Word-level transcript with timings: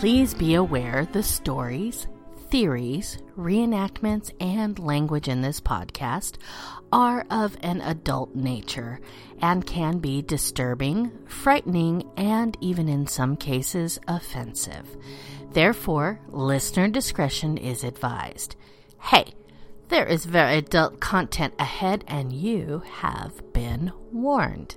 Please 0.00 0.32
be 0.32 0.54
aware 0.54 1.06
the 1.12 1.22
stories, 1.22 2.06
theories, 2.48 3.18
reenactments, 3.36 4.32
and 4.40 4.78
language 4.78 5.28
in 5.28 5.42
this 5.42 5.60
podcast 5.60 6.36
are 6.90 7.26
of 7.28 7.54
an 7.60 7.82
adult 7.82 8.34
nature 8.34 8.98
and 9.42 9.66
can 9.66 9.98
be 9.98 10.22
disturbing, 10.22 11.12
frightening, 11.26 12.10
and 12.16 12.56
even 12.62 12.88
in 12.88 13.06
some 13.06 13.36
cases 13.36 13.98
offensive. 14.08 14.88
Therefore, 15.52 16.18
listener 16.30 16.88
discretion 16.88 17.58
is 17.58 17.84
advised. 17.84 18.56
Hey, 19.02 19.34
there 19.88 20.06
is 20.06 20.24
very 20.24 20.56
adult 20.56 21.00
content 21.00 21.52
ahead, 21.58 22.04
and 22.08 22.32
you 22.32 22.82
have 22.90 23.52
been 23.52 23.92
warned. 24.10 24.76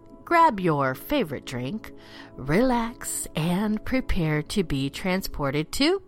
grab 0.31 0.61
your 0.61 0.95
favorite 0.95 1.45
drink, 1.45 1.91
relax, 2.37 3.27
and 3.35 3.83
prepare 3.83 4.41
to 4.41 4.63
be 4.63 4.89
transported 4.89 5.69
to 5.73 6.01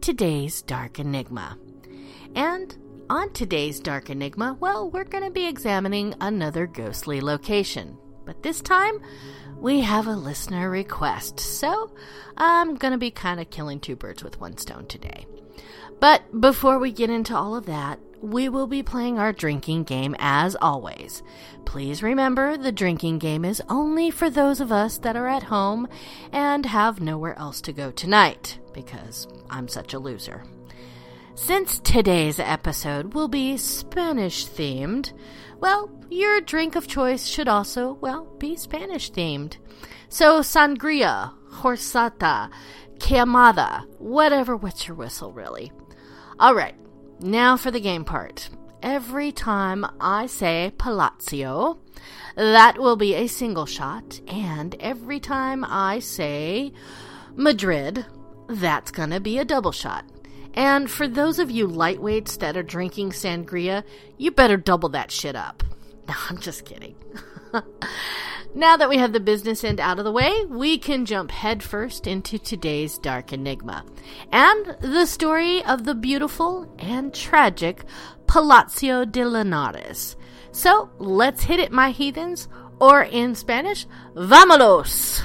today's 0.00 0.60
Dark 0.62 0.98
Enigma. 0.98 1.56
And 2.34 2.76
on 3.08 3.32
today's 3.32 3.78
Dark 3.78 4.10
Enigma, 4.10 4.56
well, 4.58 4.90
we're 4.90 5.04
going 5.04 5.22
to 5.22 5.30
be 5.30 5.46
examining 5.46 6.16
another 6.20 6.66
ghostly 6.66 7.20
location. 7.20 7.96
But 8.26 8.42
this 8.42 8.60
time, 8.60 9.00
we 9.56 9.82
have 9.82 10.08
a 10.08 10.16
listener 10.16 10.68
request. 10.68 11.38
So 11.38 11.94
I'm 12.36 12.74
going 12.74 12.90
to 12.90 12.98
be 12.98 13.12
kind 13.12 13.38
of 13.38 13.50
killing 13.50 13.78
two 13.78 13.94
birds 13.94 14.24
with 14.24 14.40
one 14.40 14.56
stone 14.56 14.86
today. 14.86 15.26
But 16.00 16.40
before 16.40 16.80
we 16.80 16.90
get 16.90 17.08
into 17.08 17.36
all 17.36 17.54
of 17.54 17.66
that, 17.66 18.00
we 18.20 18.48
will 18.48 18.66
be 18.66 18.82
playing 18.82 19.18
our 19.18 19.32
drinking 19.32 19.84
game 19.84 20.14
as 20.18 20.56
always. 20.60 21.22
Please 21.64 22.02
remember 22.02 22.56
the 22.56 22.72
drinking 22.72 23.18
game 23.18 23.44
is 23.44 23.62
only 23.68 24.10
for 24.10 24.30
those 24.30 24.60
of 24.60 24.70
us 24.70 24.98
that 24.98 25.16
are 25.16 25.28
at 25.28 25.44
home 25.44 25.88
and 26.32 26.66
have 26.66 27.00
nowhere 27.00 27.38
else 27.38 27.60
to 27.62 27.72
go 27.72 27.90
tonight, 27.90 28.58
because 28.72 29.26
I'm 29.48 29.68
such 29.68 29.94
a 29.94 29.98
loser. 29.98 30.44
Since 31.34 31.78
today's 31.78 32.38
episode 32.38 33.14
will 33.14 33.28
be 33.28 33.56
Spanish 33.56 34.46
themed, 34.46 35.12
well, 35.58 35.90
your 36.10 36.40
drink 36.40 36.76
of 36.76 36.86
choice 36.86 37.26
should 37.26 37.48
also, 37.48 37.94
well, 37.94 38.26
be 38.38 38.56
Spanish 38.56 39.10
themed. 39.10 39.56
So, 40.08 40.40
sangria, 40.40 41.32
horchata, 41.50 42.50
queimada, 42.98 43.86
whatever 43.98 44.56
what's 44.56 44.86
your 44.88 44.96
whistle, 44.96 45.32
really. 45.32 45.72
All 46.38 46.54
right, 46.54 46.74
now 47.22 47.56
for 47.56 47.70
the 47.70 47.80
game 47.80 48.04
part. 48.04 48.48
Every 48.82 49.30
time 49.32 49.84
I 50.00 50.26
say 50.26 50.72
Palazzo, 50.78 51.78
that 52.34 52.78
will 52.78 52.96
be 52.96 53.14
a 53.14 53.26
single 53.26 53.66
shot, 53.66 54.20
and 54.26 54.74
every 54.80 55.20
time 55.20 55.64
I 55.64 55.98
say 55.98 56.72
Madrid, 57.36 58.06
that's 58.48 58.90
gonna 58.90 59.20
be 59.20 59.38
a 59.38 59.44
double 59.44 59.72
shot. 59.72 60.04
And 60.54 60.90
for 60.90 61.06
those 61.06 61.38
of 61.38 61.50
you 61.50 61.68
lightweights 61.68 62.38
that 62.38 62.56
are 62.56 62.62
drinking 62.62 63.10
sangria, 63.10 63.84
you 64.16 64.30
better 64.30 64.56
double 64.56 64.88
that 64.90 65.10
shit 65.10 65.36
up. 65.36 65.62
No, 66.08 66.16
I'm 66.28 66.38
just 66.40 66.64
kidding. 66.64 66.96
Now 68.52 68.76
that 68.76 68.88
we 68.88 68.96
have 68.96 69.12
the 69.12 69.20
business 69.20 69.62
end 69.62 69.78
out 69.78 70.00
of 70.00 70.04
the 70.04 70.10
way, 70.10 70.44
we 70.46 70.76
can 70.76 71.06
jump 71.06 71.30
headfirst 71.30 72.08
into 72.08 72.36
today's 72.36 72.98
dark 72.98 73.32
enigma 73.32 73.84
and 74.32 74.76
the 74.80 75.06
story 75.06 75.64
of 75.64 75.84
the 75.84 75.94
beautiful 75.94 76.68
and 76.76 77.14
tragic 77.14 77.84
Palacio 78.26 79.04
de 79.04 79.24
Linares. 79.24 80.16
So 80.50 80.90
let's 80.98 81.44
hit 81.44 81.60
it, 81.60 81.70
my 81.70 81.92
heathens, 81.92 82.48
or 82.80 83.04
in 83.04 83.36
Spanish, 83.36 83.86
vamonos! 84.16 85.22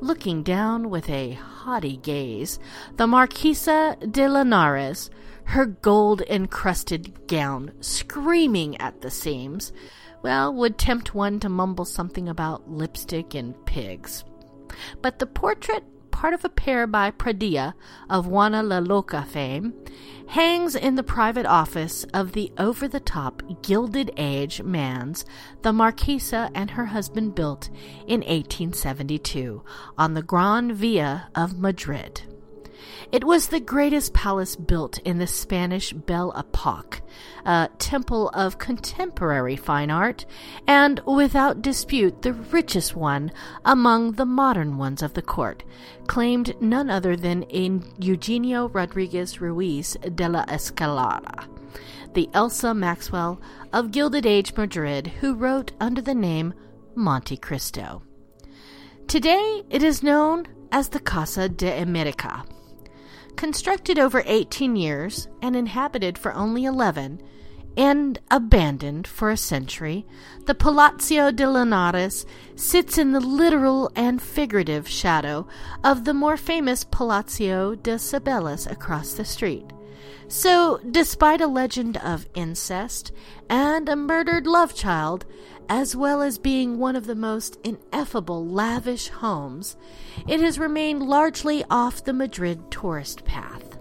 Looking 0.00 0.42
down 0.42 0.90
with 0.90 1.08
a 1.08 1.32
haughty 1.32 1.96
gaze, 1.96 2.58
the 2.96 3.06
Marquesa 3.06 3.96
de 4.12 4.28
Linares, 4.28 5.10
her 5.44 5.64
gold 5.64 6.20
encrusted 6.28 7.26
gown 7.28 7.72
screaming 7.80 8.76
at 8.76 9.00
the 9.00 9.10
seams, 9.10 9.72
well, 10.22 10.52
would 10.52 10.78
tempt 10.78 11.14
one 11.14 11.40
to 11.40 11.48
mumble 11.48 11.84
something 11.84 12.28
about 12.28 12.70
lipstick 12.70 13.34
and 13.34 13.54
pigs. 13.66 14.24
But 15.02 15.18
the 15.18 15.26
portrait, 15.26 15.84
part 16.10 16.34
of 16.34 16.44
a 16.44 16.48
pair 16.48 16.86
by 16.86 17.10
Pradilla 17.10 17.74
of 18.08 18.26
Juana 18.26 18.62
la 18.62 18.78
Loca 18.78 19.22
fame, 19.24 19.74
hangs 20.28 20.76
in 20.76 20.94
the 20.94 21.02
private 21.02 21.46
office 21.46 22.04
of 22.14 22.32
the 22.32 22.52
over 22.58 22.86
the 22.86 23.00
top 23.00 23.42
Gilded 23.62 24.12
Age 24.16 24.62
man's 24.62 25.24
the 25.62 25.72
Marquesa 25.72 26.50
and 26.54 26.70
her 26.70 26.86
husband 26.86 27.34
built 27.34 27.68
in 28.06 28.20
1872 28.20 29.62
on 29.98 30.14
the 30.14 30.22
Gran 30.22 30.72
Via 30.72 31.28
of 31.34 31.58
Madrid. 31.58 32.22
It 33.12 33.24
was 33.24 33.48
the 33.48 33.60
greatest 33.60 34.12
palace 34.14 34.56
built 34.56 34.98
in 34.98 35.18
the 35.18 35.26
Spanish 35.26 35.92
Belle 35.92 36.32
Epoque, 36.36 37.02
a 37.44 37.68
temple 37.78 38.28
of 38.30 38.58
contemporary 38.58 39.56
fine 39.56 39.90
art, 39.90 40.26
and 40.66 41.00
without 41.06 41.62
dispute 41.62 42.22
the 42.22 42.32
richest 42.32 42.94
one 42.94 43.32
among 43.64 44.12
the 44.12 44.26
modern 44.26 44.78
ones 44.78 45.02
of 45.02 45.14
the 45.14 45.22
court, 45.22 45.64
claimed 46.06 46.54
none 46.60 46.88
other 46.90 47.16
than 47.16 47.44
Eugenio 47.50 48.68
Rodriguez 48.68 49.40
Ruiz 49.40 49.96
de 50.14 50.28
la 50.28 50.44
Escalera, 50.44 51.48
the 52.14 52.28
Elsa 52.32 52.74
Maxwell 52.74 53.40
of 53.72 53.90
Gilded 53.90 54.26
Age 54.26 54.56
Madrid, 54.56 55.08
who 55.20 55.34
wrote 55.34 55.72
under 55.80 56.00
the 56.00 56.14
name 56.14 56.54
Monte 56.94 57.36
Cristo. 57.38 58.02
Today 59.08 59.64
it 59.70 59.82
is 59.82 60.02
known 60.02 60.46
as 60.70 60.90
the 60.90 61.00
Casa 61.00 61.48
de 61.48 61.82
America. 61.82 62.44
Constructed 63.40 63.98
over 63.98 64.22
18 64.26 64.76
years 64.76 65.26
and 65.40 65.56
inhabited 65.56 66.18
for 66.18 66.34
only 66.34 66.66
11, 66.66 67.22
and 67.74 68.18
abandoned 68.30 69.06
for 69.06 69.30
a 69.30 69.36
century, 69.38 70.06
the 70.44 70.54
Palazzo 70.54 71.30
de 71.30 71.48
Linares 71.48 72.26
sits 72.54 72.98
in 72.98 73.12
the 73.12 73.18
literal 73.18 73.90
and 73.96 74.20
figurative 74.20 74.86
shadow 74.86 75.48
of 75.82 76.04
the 76.04 76.12
more 76.12 76.36
famous 76.36 76.84
Palazzo 76.84 77.76
de 77.76 77.92
Cibeles 77.98 78.70
across 78.70 79.14
the 79.14 79.24
street. 79.24 79.64
So, 80.28 80.78
despite 80.90 81.40
a 81.40 81.46
legend 81.46 81.96
of 81.96 82.28
incest 82.34 83.10
and 83.48 83.88
a 83.88 83.96
murdered 83.96 84.46
love 84.46 84.74
child, 84.74 85.24
as 85.70 85.94
well 85.94 86.20
as 86.20 86.36
being 86.36 86.78
one 86.78 86.96
of 86.96 87.06
the 87.06 87.14
most 87.14 87.56
ineffable 87.62 88.44
lavish 88.44 89.08
homes, 89.08 89.76
it 90.26 90.40
has 90.40 90.58
remained 90.58 91.00
largely 91.00 91.64
off 91.70 92.02
the 92.02 92.12
Madrid 92.12 92.72
tourist 92.72 93.24
path. 93.24 93.78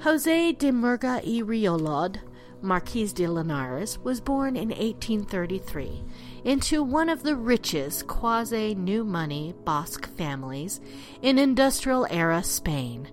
Jose 0.00 0.52
de 0.52 0.70
Murga 0.70 1.22
y 1.24 1.40
Reolid, 1.40 2.20
Marquis 2.60 3.06
de 3.06 3.26
Linares, 3.26 3.98
was 4.00 4.20
born 4.20 4.54
in 4.54 4.68
1833 4.68 6.04
into 6.44 6.82
one 6.82 7.08
of 7.08 7.22
the 7.22 7.36
richest 7.36 8.06
quasi 8.06 8.74
new 8.74 9.02
money 9.02 9.54
Basque 9.64 10.06
families 10.14 10.78
in 11.22 11.38
industrial 11.38 12.06
era 12.10 12.42
Spain. 12.42 13.08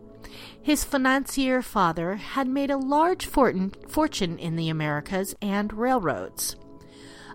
His 0.61 0.83
financier 0.83 1.61
father 1.61 2.15
had 2.15 2.47
made 2.49 2.71
a 2.71 2.77
large 2.77 3.25
fortune 3.25 4.37
in 4.37 4.55
the 4.57 4.67
Americas 4.67 5.33
and 5.41 5.71
railroads. 5.71 6.57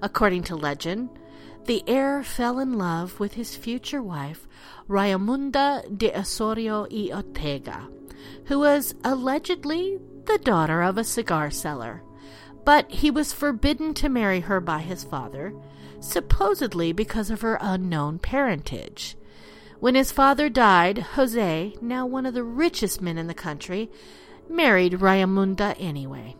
According 0.02 0.44
to 0.44 0.56
legend, 0.56 1.10
the 1.66 1.82
heir 1.86 2.22
fell 2.22 2.60
in 2.60 2.78
love 2.78 3.20
with 3.20 3.34
his 3.34 3.54
future 3.54 4.02
wife, 4.02 4.48
Rayamunda 4.88 5.98
de 5.98 6.16
Osorio 6.18 6.86
y 6.90 7.10
Ortega, 7.12 7.88
who 8.46 8.60
was 8.60 8.94
allegedly 9.04 9.98
the 10.24 10.38
daughter 10.38 10.82
of 10.82 10.96
a 10.96 11.04
cigar 11.04 11.50
seller. 11.50 12.02
But 12.64 12.90
he 12.90 13.10
was 13.10 13.32
forbidden 13.32 13.92
to 13.94 14.08
marry 14.08 14.40
her 14.40 14.60
by 14.60 14.80
his 14.80 15.04
father, 15.04 15.54
supposedly 16.00 16.92
because 16.92 17.30
of 17.30 17.42
her 17.42 17.58
unknown 17.60 18.18
parentage. 18.18 19.16
When 19.78 19.94
his 19.94 20.10
father 20.10 20.48
died, 20.48 20.98
Jose, 20.98 21.74
now 21.82 22.06
one 22.06 22.24
of 22.24 22.34
the 22.34 22.42
richest 22.42 23.02
men 23.02 23.18
in 23.18 23.26
the 23.26 23.34
country, 23.34 23.90
married 24.48 24.94
Rayamunda 24.94 25.76
anyway. 25.78 26.34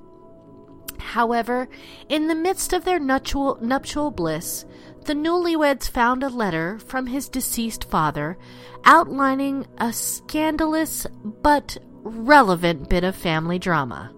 However, 0.99 1.69
in 2.09 2.29
the 2.29 2.35
midst 2.35 2.73
of 2.73 2.85
their 2.85 2.99
nuptial, 2.99 3.59
nuptial 3.61 4.11
bliss, 4.11 4.65
the 5.05 5.15
newlyweds 5.15 5.89
found 5.89 6.23
a 6.23 6.29
letter 6.29 6.79
from 6.81 7.06
his 7.06 7.29
deceased 7.29 7.85
father 7.85 8.37
outlining 8.85 9.67
a 9.79 9.93
scandalous 9.93 11.06
but 11.23 11.79
relevant 12.03 12.89
bit 12.89 13.05
of 13.05 13.17
family 13.17 13.59
drama. 13.59 14.12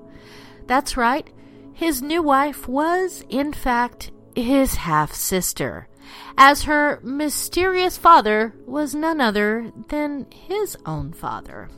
That's 0.67 0.97
right, 0.97 1.29
his 1.73 2.03
new 2.03 2.23
wife 2.23 2.69
was, 2.69 3.25
in 3.29 3.53
fact, 3.53 4.11
his 4.35 4.75
half 4.75 5.12
sister, 5.15 5.88
as 6.37 6.65
her 6.65 7.00
mysterious 7.03 7.97
father 7.97 8.55
was 8.67 8.94
none 8.94 9.21
other 9.21 9.73
than 9.88 10.27
his 10.31 10.77
own 10.87 11.12
father. 11.12 11.69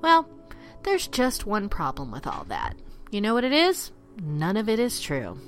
Well, 0.00 0.28
there's 0.84 1.06
just 1.06 1.46
one 1.46 1.68
problem 1.68 2.10
with 2.10 2.26
all 2.26 2.44
that. 2.48 2.76
You 3.14 3.20
know 3.20 3.34
what 3.34 3.44
it 3.44 3.52
is? 3.52 3.92
None 4.20 4.56
of 4.56 4.68
it 4.68 4.80
is 4.80 5.00
true. 5.00 5.38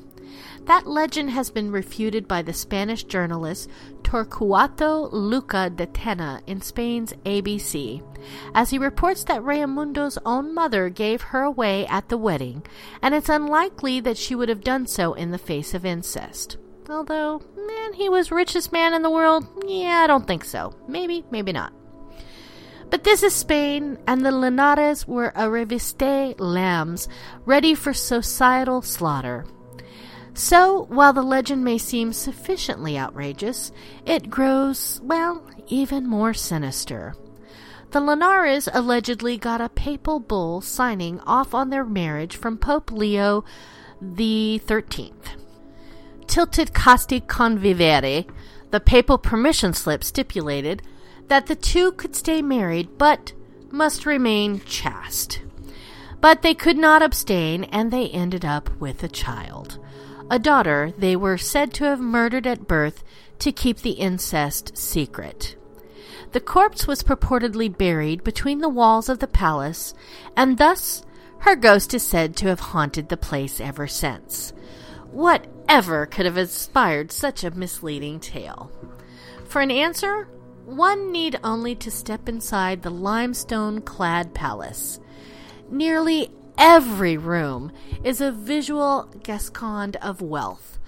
That 0.66 0.86
legend 0.86 1.30
has 1.30 1.50
been 1.50 1.72
refuted 1.72 2.28
by 2.28 2.42
the 2.42 2.52
Spanish 2.52 3.02
journalist 3.02 3.68
Torcuato 4.02 5.08
Luca 5.10 5.68
de 5.68 5.88
Tena 5.88 6.42
in 6.46 6.60
Spain's 6.60 7.12
ABC, 7.24 8.04
as 8.54 8.70
he 8.70 8.78
reports 8.78 9.24
that 9.24 9.42
Raimundo's 9.42 10.16
own 10.24 10.54
mother 10.54 10.88
gave 10.88 11.20
her 11.22 11.42
away 11.42 11.84
at 11.88 12.08
the 12.08 12.16
wedding, 12.16 12.64
and 13.02 13.16
it's 13.16 13.28
unlikely 13.28 13.98
that 13.98 14.16
she 14.16 14.36
would 14.36 14.48
have 14.48 14.62
done 14.62 14.86
so 14.86 15.14
in 15.14 15.32
the 15.32 15.36
face 15.36 15.74
of 15.74 15.84
incest. 15.84 16.58
Although, 16.88 17.42
man, 17.56 17.94
he 17.94 18.08
was 18.08 18.30
richest 18.30 18.70
man 18.70 18.94
in 18.94 19.02
the 19.02 19.10
world. 19.10 19.44
Yeah, 19.66 20.02
I 20.04 20.06
don't 20.06 20.28
think 20.28 20.44
so. 20.44 20.72
Maybe, 20.86 21.24
maybe 21.32 21.50
not. 21.50 21.72
But 22.90 23.04
this 23.04 23.22
is 23.22 23.34
Spain, 23.34 23.98
and 24.06 24.24
the 24.24 24.32
Linares 24.32 25.06
were 25.06 25.32
arriviste 25.36 26.36
lambs 26.38 27.08
ready 27.44 27.74
for 27.74 27.92
societal 27.92 28.82
slaughter. 28.82 29.44
So, 30.34 30.84
while 30.90 31.12
the 31.12 31.22
legend 31.22 31.64
may 31.64 31.78
seem 31.78 32.12
sufficiently 32.12 32.98
outrageous, 32.98 33.72
it 34.04 34.30
grows, 34.30 35.00
well, 35.02 35.42
even 35.66 36.06
more 36.06 36.34
sinister. 36.34 37.14
The 37.90 38.00
Linares 38.00 38.68
allegedly 38.72 39.38
got 39.38 39.60
a 39.60 39.70
papal 39.70 40.20
bull 40.20 40.60
signing 40.60 41.20
off 41.20 41.54
on 41.54 41.70
their 41.70 41.84
marriage 41.84 42.36
from 42.36 42.58
Pope 42.58 42.92
Leo 42.92 43.44
the 44.00 44.58
Thirteenth. 44.58 45.30
Tilted 46.26 46.74
casti 46.74 47.20
convivere, 47.20 48.26
the 48.70 48.80
papal 48.80 49.16
permission 49.16 49.72
slip 49.72 50.04
stipulated 50.04 50.82
that 51.28 51.46
the 51.46 51.56
two 51.56 51.92
could 51.92 52.14
stay 52.14 52.42
married 52.42 52.98
but 52.98 53.32
must 53.70 54.06
remain 54.06 54.60
chaste. 54.60 55.42
But 56.20 56.42
they 56.42 56.54
could 56.54 56.78
not 56.78 57.02
abstain, 57.02 57.64
and 57.64 57.90
they 57.90 58.08
ended 58.08 58.44
up 58.44 58.70
with 58.80 59.02
a 59.02 59.08
child 59.08 59.78
a 60.30 60.38
daughter 60.38 60.92
they 60.98 61.14
were 61.14 61.38
said 61.38 61.72
to 61.74 61.84
have 61.84 62.00
murdered 62.00 62.46
at 62.46 62.66
birth 62.66 63.04
to 63.38 63.52
keep 63.52 63.78
the 63.78 63.92
incest 63.92 64.76
secret. 64.76 65.56
The 66.32 66.40
corpse 66.40 66.86
was 66.86 67.02
purportedly 67.02 67.76
buried 67.76 68.24
between 68.24 68.60
the 68.60 68.68
walls 68.68 69.08
of 69.08 69.20
the 69.20 69.28
palace, 69.28 69.94
and 70.36 70.58
thus 70.58 71.04
her 71.40 71.54
ghost 71.54 71.94
is 71.94 72.02
said 72.02 72.36
to 72.36 72.48
have 72.48 72.60
haunted 72.60 73.08
the 73.08 73.16
place 73.16 73.60
ever 73.60 73.86
since. 73.86 74.52
Whatever 75.12 76.06
could 76.06 76.26
have 76.26 76.36
inspired 76.36 77.12
such 77.12 77.44
a 77.44 77.52
misleading 77.52 78.18
tale? 78.18 78.72
For 79.44 79.60
an 79.60 79.70
answer, 79.70 80.28
one 80.66 81.12
need 81.12 81.38
only 81.44 81.76
to 81.76 81.90
step 81.90 82.28
inside 82.28 82.82
the 82.82 82.90
limestone 82.90 83.80
clad 83.80 84.34
palace. 84.34 84.98
Nearly 85.70 86.30
every 86.58 87.16
room 87.16 87.70
is 88.02 88.20
a 88.20 88.32
visual 88.32 89.08
Gascon 89.22 89.94
of 90.02 90.20
wealth. 90.20 90.78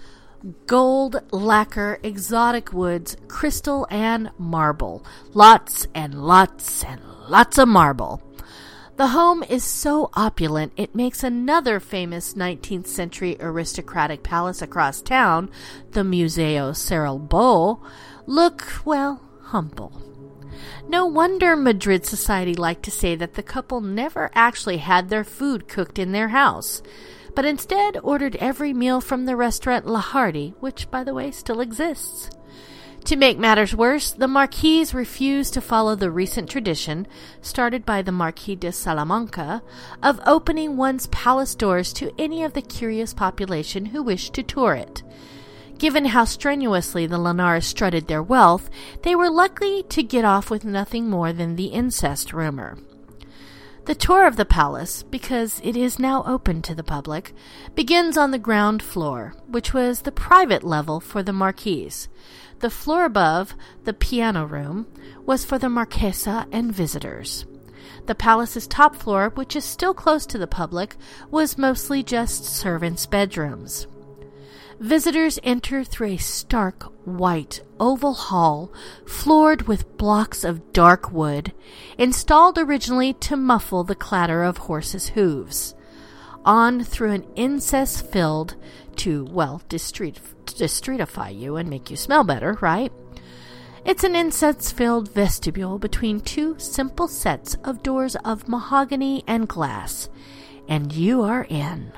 Gold, 0.66 1.22
lacquer, 1.32 1.98
exotic 2.02 2.72
woods, 2.72 3.16
crystal, 3.28 3.86
and 3.88 4.30
marble. 4.36 5.04
Lots 5.32 5.86
and 5.94 6.24
lots 6.24 6.84
and 6.84 7.00
lots 7.28 7.56
of 7.56 7.68
marble. 7.68 8.22
The 8.96 9.08
home 9.08 9.44
is 9.44 9.62
so 9.62 10.10
opulent 10.14 10.72
it 10.76 10.92
makes 10.92 11.22
another 11.22 11.78
famous 11.78 12.34
19th 12.34 12.88
century 12.88 13.36
aristocratic 13.38 14.24
palace 14.24 14.60
across 14.60 15.00
town, 15.00 15.50
the 15.92 16.02
Museo 16.02 16.72
Cerralbo, 16.72 17.80
look, 18.26 18.66
well, 18.84 19.27
humble. 19.48 19.92
No 20.88 21.06
wonder 21.06 21.56
Madrid 21.56 22.06
society 22.06 22.54
liked 22.54 22.82
to 22.84 22.90
say 22.90 23.14
that 23.16 23.34
the 23.34 23.42
couple 23.42 23.80
never 23.80 24.30
actually 24.34 24.78
had 24.78 25.08
their 25.08 25.24
food 25.24 25.68
cooked 25.68 25.98
in 25.98 26.12
their 26.12 26.28
house, 26.28 26.82
but 27.34 27.44
instead 27.44 27.98
ordered 28.02 28.36
every 28.36 28.72
meal 28.72 29.00
from 29.00 29.24
the 29.26 29.36
restaurant 29.36 29.86
Lhardy, 29.86 30.54
which, 30.60 30.90
by 30.90 31.04
the 31.04 31.14
way, 31.14 31.30
still 31.30 31.60
exists. 31.60 32.30
To 33.04 33.16
make 33.16 33.38
matters 33.38 33.74
worse, 33.74 34.10
the 34.10 34.28
Marquise 34.28 34.92
refused 34.92 35.54
to 35.54 35.60
follow 35.60 35.94
the 35.94 36.10
recent 36.10 36.50
tradition, 36.50 37.06
started 37.40 37.86
by 37.86 38.02
the 38.02 38.12
Marquis 38.12 38.56
de 38.56 38.72
Salamanca, 38.72 39.62
of 40.02 40.20
opening 40.26 40.76
one's 40.76 41.06
palace 41.06 41.54
doors 41.54 41.92
to 41.94 42.12
any 42.18 42.42
of 42.44 42.52
the 42.52 42.60
curious 42.60 43.14
population 43.14 43.86
who 43.86 44.02
wished 44.02 44.34
to 44.34 44.42
tour 44.42 44.74
it. 44.74 45.02
Given 45.78 46.06
how 46.06 46.24
strenuously 46.24 47.06
the 47.06 47.18
Linares 47.18 47.64
strutted 47.64 48.08
their 48.08 48.22
wealth, 48.22 48.68
they 49.02 49.14
were 49.14 49.30
likely 49.30 49.84
to 49.84 50.02
get 50.02 50.24
off 50.24 50.50
with 50.50 50.64
nothing 50.64 51.08
more 51.08 51.32
than 51.32 51.54
the 51.54 51.66
incest 51.66 52.32
rumor. 52.32 52.78
The 53.84 53.94
tour 53.94 54.26
of 54.26 54.36
the 54.36 54.44
palace, 54.44 55.04
because 55.04 55.60
it 55.64 55.76
is 55.76 55.98
now 55.98 56.24
open 56.26 56.62
to 56.62 56.74
the 56.74 56.82
public, 56.82 57.32
begins 57.74 58.18
on 58.18 58.32
the 58.32 58.38
ground 58.38 58.82
floor, 58.82 59.34
which 59.46 59.72
was 59.72 60.02
the 60.02 60.12
private 60.12 60.64
level 60.64 61.00
for 61.00 61.22
the 61.22 61.32
Marquise. 61.32 62.08
The 62.58 62.70
floor 62.70 63.04
above, 63.04 63.54
the 63.84 63.94
piano 63.94 64.44
room, 64.44 64.88
was 65.24 65.44
for 65.44 65.58
the 65.58 65.68
Marquesa 65.68 66.46
and 66.52 66.74
visitors. 66.74 67.46
The 68.06 68.16
palace's 68.16 68.66
top 68.66 68.96
floor, 68.96 69.30
which 69.36 69.54
is 69.54 69.64
still 69.64 69.94
closed 69.94 70.28
to 70.30 70.38
the 70.38 70.46
public, 70.46 70.96
was 71.30 71.56
mostly 71.56 72.02
just 72.02 72.44
servants' 72.44 73.06
bedrooms. 73.06 73.86
Visitors 74.80 75.40
enter 75.42 75.82
through 75.82 76.06
a 76.08 76.16
stark 76.18 76.84
white 77.04 77.62
oval 77.80 78.14
hall 78.14 78.72
floored 79.06 79.62
with 79.62 79.96
blocks 79.98 80.44
of 80.44 80.72
dark 80.72 81.10
wood, 81.10 81.52
installed 81.98 82.58
originally 82.58 83.12
to 83.14 83.36
muffle 83.36 83.82
the 83.82 83.96
clatter 83.96 84.44
of 84.44 84.56
horses' 84.58 85.08
hooves. 85.08 85.74
On 86.44 86.84
through 86.84 87.10
an 87.10 87.26
incest 87.34 88.06
filled 88.06 88.54
to, 88.96 89.24
well, 89.24 89.60
distreetify 89.68 91.36
you 91.36 91.56
and 91.56 91.68
make 91.68 91.90
you 91.90 91.96
smell 91.96 92.22
better, 92.22 92.56
right? 92.60 92.92
It's 93.84 94.04
an 94.04 94.14
incense 94.14 94.70
filled 94.70 95.10
vestibule 95.10 95.80
between 95.80 96.20
two 96.20 96.56
simple 96.58 97.08
sets 97.08 97.56
of 97.64 97.82
doors 97.82 98.14
of 98.24 98.48
mahogany 98.48 99.24
and 99.26 99.48
glass, 99.48 100.08
and 100.68 100.92
you 100.92 101.22
are 101.22 101.46
in. 101.48 101.92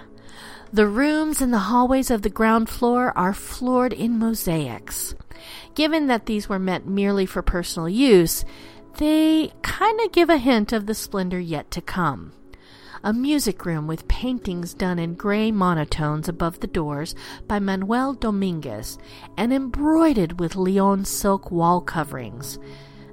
The 0.73 0.87
rooms 0.87 1.41
and 1.41 1.53
the 1.53 1.59
hallways 1.59 2.12
of 2.12 2.23
the 2.23 2.31
ground 2.31 2.69
floor 2.69 3.12
are 3.19 3.35
floored 3.35 3.93
in 3.93 4.21
mosaics. 4.21 5.17
Given 5.75 6.07
that 6.07 6.27
these 6.27 6.49
were 6.49 6.61
meant 6.61 6.87
merely 6.87 7.27
for 7.27 7.43
personal 7.43 7.89
use, 7.89 8.45
they 8.99 9.53
kind 9.62 10.00
of 10.00 10.12
give 10.12 10.31
a 10.31 10.37
hint 10.39 10.73
of 10.73 10.87
the 10.87 10.95
splendor 10.95 11.41
yet 11.41 11.73
to 11.73 11.81
come. 11.81 12.33
A 13.03 13.12
music 13.12 13.65
room 13.65 13.89
with 13.89 14.07
paintings 14.07 14.75
done 14.75 14.99
in 15.00 15.15
gray 15.15 15.50
monotones 15.50 16.29
above 16.29 16.61
the 16.61 16.67
doors 16.69 17.17
by 17.49 17.59
Manuel 17.59 18.12
Dominguez 18.12 18.99
and 19.37 19.53
embroidered 19.53 20.39
with 20.39 20.55
Lyon 20.55 21.05
silk 21.05 21.50
wall 21.50 21.81
coverings. 21.81 22.59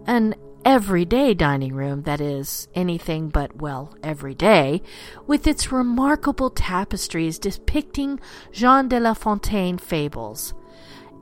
An 0.06 0.36
everyday 0.68 1.34
dining 1.34 1.74
room 1.74 2.02
that 2.02 2.20
is 2.20 2.68
anything 2.76 3.30
but, 3.30 3.56
well, 3.56 3.96
everyday, 4.04 4.82
with 5.26 5.48
its 5.48 5.72
remarkable 5.72 6.50
tapestries 6.50 7.40
depicting 7.40 8.20
Jean 8.52 8.90
de 8.90 9.00
La 9.00 9.14
Fontaine 9.14 9.78
fables. 9.78 10.54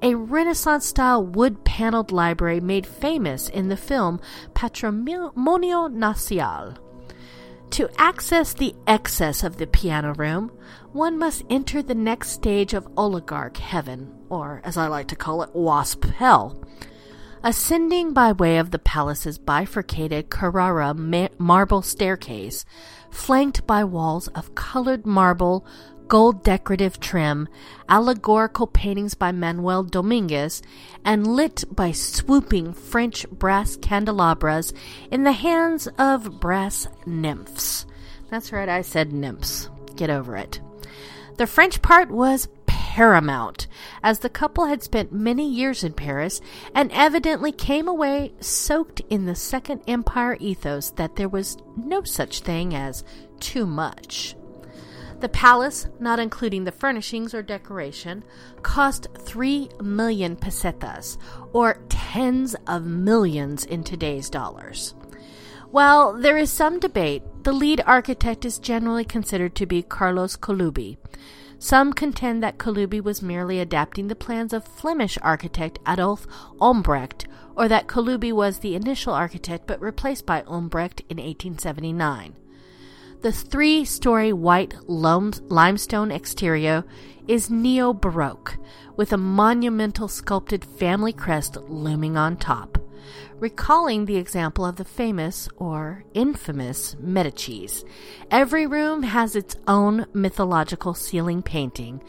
A 0.01 0.15
Renaissance 0.15 0.87
style 0.87 1.23
wood 1.23 1.63
paneled 1.63 2.11
library 2.11 2.59
made 2.59 2.87
famous 2.87 3.47
in 3.47 3.69
the 3.69 3.77
film 3.77 4.19
Patrimonio 4.55 5.91
Nacional. 5.93 6.79
To 7.69 7.89
access 8.01 8.51
the 8.55 8.73
excess 8.87 9.43
of 9.43 9.57
the 9.57 9.67
piano 9.67 10.15
room, 10.15 10.51
one 10.91 11.19
must 11.19 11.43
enter 11.51 11.83
the 11.83 11.93
next 11.93 12.29
stage 12.29 12.73
of 12.73 12.87
oligarch 12.97 13.57
heaven, 13.57 14.11
or 14.27 14.61
as 14.63 14.75
I 14.75 14.87
like 14.87 15.09
to 15.09 15.15
call 15.15 15.43
it, 15.43 15.53
wasp 15.53 16.03
hell 16.05 16.59
Ascending 17.47 18.11
by 18.13 18.31
way 18.31 18.57
of 18.57 18.71
the 18.71 18.79
palace's 18.79 19.37
bifurcated 19.37 20.31
Carrara 20.31 20.95
ma- 20.95 21.27
marble 21.37 21.83
staircase, 21.83 22.65
flanked 23.11 23.67
by 23.67 23.83
walls 23.83 24.27
of 24.29 24.55
colored 24.55 25.05
marble, 25.05 25.63
gold 26.07 26.43
decorative 26.43 26.99
trim, 26.99 27.47
allegorical 27.87 28.65
paintings 28.65 29.13
by 29.13 29.31
Manuel 29.31 29.83
Dominguez, 29.83 30.63
and 31.05 31.27
lit 31.27 31.63
by 31.69 31.91
swooping 31.91 32.73
French 32.73 33.29
brass 33.29 33.75
candelabras 33.75 34.73
in 35.11 35.23
the 35.23 35.31
hands 35.31 35.87
of 35.99 36.39
brass 36.39 36.87
nymphs. 37.05 37.85
That's 38.31 38.51
right, 38.51 38.67
I 38.67 38.81
said 38.81 39.13
nymphs. 39.13 39.69
Get 39.95 40.09
over 40.09 40.35
it. 40.35 40.59
The 41.37 41.45
French 41.45 41.83
part 41.83 42.09
was 42.09 42.47
paramount, 42.65 43.67
as 44.05 44.19
the 44.19 44.29
couple 44.29 44.65
had 44.65 44.83
spent 44.83 45.11
many 45.11 45.49
years 45.49 45.83
in 45.83 45.91
Paris 45.91 46.39
and 46.75 46.91
evidently 46.91 47.51
came 47.51 47.87
away 47.87 48.31
soaked 48.39 49.01
in 49.09 49.25
the 49.25 49.33
Second 49.33 49.81
Empire 49.87 50.37
ethos 50.39 50.91
that 50.91 51.15
there 51.15 51.27
was 51.27 51.57
no 51.75 52.03
such 52.03 52.41
thing 52.41 52.75
as 52.75 53.03
too 53.39 53.65
much. 53.65 54.35
The 55.21 55.29
palace, 55.29 55.87
not 55.99 56.19
including 56.19 56.65
the 56.65 56.71
furnishings 56.71 57.33
or 57.33 57.41
decoration, 57.41 58.23
cost 58.61 59.07
3 59.17 59.69
million 59.81 60.35
pesetas, 60.35 61.17
or 61.51 61.79
tens 61.89 62.55
of 62.67 62.85
millions 62.85 63.65
in 63.65 63.83
today's 63.83 64.29
dollars. 64.29 64.93
While 65.71 66.13
there 66.13 66.37
is 66.37 66.51
some 66.51 66.79
debate, 66.79 67.23
the 67.41 67.53
lead 67.53 67.81
architect 67.87 68.45
is 68.45 68.59
generally 68.59 69.03
considered 69.03 69.55
to 69.55 69.65
be 69.65 69.81
Carlos 69.81 70.35
Colubi. 70.35 70.97
Some 71.65 71.93
contend 71.93 72.43
that 72.43 72.59
Colubi 72.59 73.01
was 73.01 73.23
merely 73.23 73.59
adapting 73.59 74.07
the 74.07 74.15
plans 74.15 74.53
of 74.53 74.67
Flemish 74.67 75.17
architect 75.23 75.79
Adolf 75.87 76.27
Ombrecht, 76.61 77.25
or 77.55 77.67
that 77.67 77.87
Colubi 77.87 78.31
was 78.31 78.59
the 78.59 78.75
initial 78.75 79.15
architect 79.15 79.65
but 79.65 79.81
replaced 79.81 80.27
by 80.27 80.43
Ombrecht 80.43 81.01
in 81.09 81.17
1879. 81.17 82.35
The 83.21 83.31
three 83.31 83.83
story 83.83 84.31
white 84.31 84.75
limestone 84.87 86.11
exterior 86.11 86.83
is 87.27 87.49
neo 87.49 87.93
Baroque, 87.93 88.59
with 88.95 89.11
a 89.11 89.17
monumental 89.17 90.07
sculpted 90.07 90.63
family 90.63 91.13
crest 91.13 91.57
looming 91.67 92.15
on 92.15 92.37
top 92.37 92.77
recalling 93.39 94.05
the 94.05 94.17
example 94.17 94.65
of 94.65 94.75
the 94.77 94.85
famous 94.85 95.49
or 95.57 96.03
infamous 96.13 96.95
Medicis. 96.95 97.83
Every 98.31 98.65
room 98.65 99.03
has 99.03 99.35
its 99.35 99.55
own 99.67 100.05
mythological 100.13 100.93
ceiling 100.93 101.41
painting, 101.41 102.01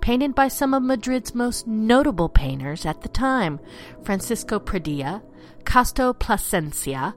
painted 0.00 0.34
by 0.34 0.48
some 0.48 0.74
of 0.74 0.82
Madrid's 0.82 1.34
most 1.34 1.66
notable 1.66 2.28
painters 2.28 2.84
at 2.84 3.02
the 3.02 3.08
time 3.08 3.60
Francisco 4.02 4.58
Pradilla, 4.58 5.22
Casto 5.64 6.12
Plasencia, 6.12 7.14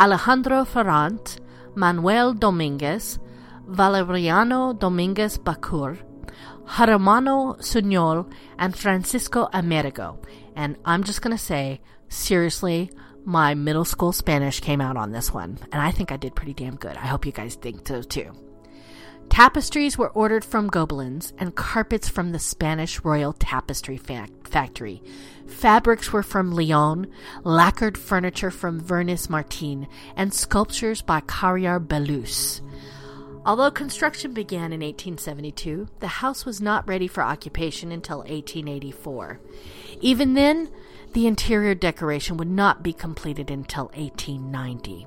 Alejandro 0.00 0.64
Ferrant, 0.64 1.38
Manuel 1.74 2.34
Dominguez, 2.34 3.18
Valeriano 3.68 4.78
Dominguez 4.78 5.38
Bécquer, 5.38 5.98
Jerónimo 6.66 7.58
Suñol, 7.58 8.30
and 8.58 8.76
Francisco 8.76 9.48
Amerigo. 9.52 10.18
And 10.56 10.76
I'm 10.84 11.04
just 11.04 11.20
going 11.22 11.36
to 11.36 11.42
say, 11.42 11.80
seriously, 12.08 12.90
my 13.24 13.54
middle 13.54 13.84
school 13.84 14.12
Spanish 14.12 14.60
came 14.60 14.80
out 14.80 14.96
on 14.96 15.12
this 15.12 15.32
one, 15.32 15.58
and 15.72 15.80
I 15.80 15.90
think 15.90 16.12
I 16.12 16.16
did 16.16 16.34
pretty 16.34 16.54
damn 16.54 16.76
good. 16.76 16.96
I 16.96 17.06
hope 17.06 17.24
you 17.26 17.32
guys 17.32 17.54
think 17.54 17.86
so 17.86 18.02
too. 18.02 18.32
Tapestries 19.30 19.98
were 19.98 20.10
ordered 20.10 20.44
from 20.44 20.70
Gobelins 20.70 21.32
and 21.38 21.54
carpets 21.54 22.08
from 22.08 22.32
the 22.32 22.38
Spanish 22.38 23.02
Royal 23.02 23.32
Tapestry 23.32 23.96
fa- 23.96 24.28
Factory. 24.44 25.02
Fabrics 25.46 26.12
were 26.12 26.22
from 26.22 26.52
Lyon, 26.52 27.10
lacquered 27.42 27.98
furniture 27.98 28.50
from 28.50 28.80
Vernis 28.80 29.28
Martin, 29.28 29.88
and 30.16 30.32
sculptures 30.32 31.02
by 31.02 31.20
Carrier 31.20 31.80
Belleuse. 31.80 32.60
Although 33.46 33.70
construction 33.70 34.32
began 34.32 34.72
in 34.72 34.80
1872, 34.80 35.88
the 36.00 36.06
house 36.06 36.46
was 36.46 36.62
not 36.62 36.88
ready 36.88 37.06
for 37.06 37.22
occupation 37.22 37.92
until 37.92 38.18
1884. 38.18 39.40
Even 40.00 40.34
then, 40.34 40.70
the 41.12 41.26
interior 41.26 41.74
decoration 41.74 42.38
would 42.38 42.50
not 42.50 42.82
be 42.82 42.92
completed 42.92 43.50
until 43.50 43.84
1890. 43.94 45.06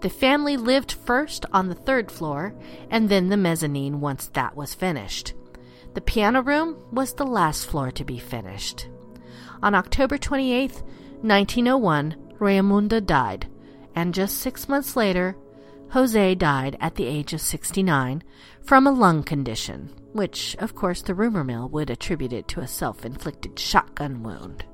The 0.00 0.10
family 0.10 0.56
lived 0.56 0.92
first 0.92 1.46
on 1.52 1.68
the 1.68 1.74
third 1.74 2.10
floor 2.10 2.54
and 2.90 3.08
then 3.08 3.28
the 3.28 3.36
mezzanine 3.36 4.00
once 4.00 4.28
that 4.28 4.56
was 4.56 4.74
finished. 4.74 5.34
The 5.94 6.00
piano 6.00 6.42
room 6.42 6.76
was 6.90 7.14
the 7.14 7.26
last 7.26 7.66
floor 7.66 7.90
to 7.92 8.04
be 8.04 8.18
finished. 8.18 8.88
On 9.62 9.74
October 9.74 10.18
28, 10.18 10.72
1901, 11.22 12.16
Rayamunda 12.38 13.04
died, 13.04 13.46
and 13.94 14.14
just 14.14 14.38
six 14.38 14.68
months 14.68 14.96
later, 14.96 15.36
Jose 15.92 16.36
died 16.36 16.76
at 16.80 16.94
the 16.94 17.06
age 17.06 17.32
of 17.32 17.40
69 17.40 18.22
from 18.62 18.86
a 18.86 18.92
lung 18.92 19.24
condition, 19.24 19.90
which, 20.12 20.54
of 20.60 20.76
course, 20.76 21.02
the 21.02 21.14
rumor 21.14 21.42
mill 21.42 21.68
would 21.68 21.90
attribute 21.90 22.32
it 22.32 22.46
to 22.48 22.60
a 22.60 22.68
self 22.68 23.04
inflicted 23.04 23.58
shotgun 23.58 24.22
wound. 24.22 24.64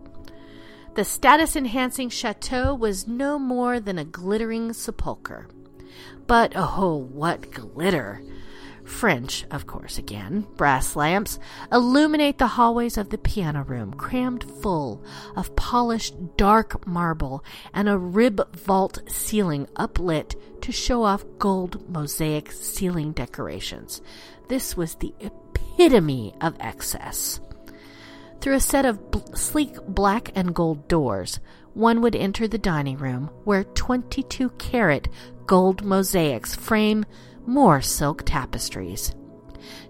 The 0.95 1.05
status 1.05 1.57
enhancing 1.57 2.11
chateau 2.11 2.75
was 2.75 3.07
no 3.07 3.39
more 3.39 3.81
than 3.81 3.99
a 3.99 4.05
glittering 4.05 4.75
sepulchre. 4.75 5.49
But 6.27 6.53
oh, 6.55 6.97
what 6.97 7.51
glitter! 7.51 8.23
French, 8.87 9.45
of 9.51 9.67
course, 9.67 9.99
again, 9.99 10.47
brass 10.57 10.95
lamps 10.95 11.39
illuminate 11.73 12.39
the 12.39 12.47
hallways 12.47 12.97
of 12.97 13.11
the 13.11 13.19
piano 13.19 13.65
room, 13.65 13.93
crammed 13.93 14.45
full 14.63 15.05
of 15.35 15.55
polished 15.57 16.15
dark 16.37 16.87
marble 16.87 17.45
and 17.75 17.89
a 17.89 17.99
rib 17.99 18.57
vault 18.57 19.03
ceiling 19.09 19.67
uplit 19.75 20.35
to 20.63 20.73
show 20.73 21.03
off 21.03 21.25
gold 21.39 21.89
mosaic 21.91 22.53
ceiling 22.53 23.13
decorations. 23.13 24.01
This 24.49 24.77
was 24.77 24.95
the 24.95 25.13
epitome 25.21 26.35
of 26.41 26.57
excess. 26.61 27.41
Through 28.41 28.55
a 28.55 28.61
set 28.61 28.87
of 28.87 29.11
bl- 29.11 29.35
sleek 29.35 29.77
black 29.89 30.31
and 30.37 30.55
gold 30.55 30.87
doors, 30.87 31.41
one 31.75 32.01
would 32.03 32.15
enter 32.15 32.47
the 32.47 32.57
dining 32.57 32.99
room 32.99 33.31
where 33.45 33.65
22 33.65 34.51
carat 34.51 35.09
gold 35.47 35.85
mosaics 35.85 36.55
frame 36.55 37.05
more 37.47 37.81
silk 37.81 38.23
tapestries. 38.25 39.15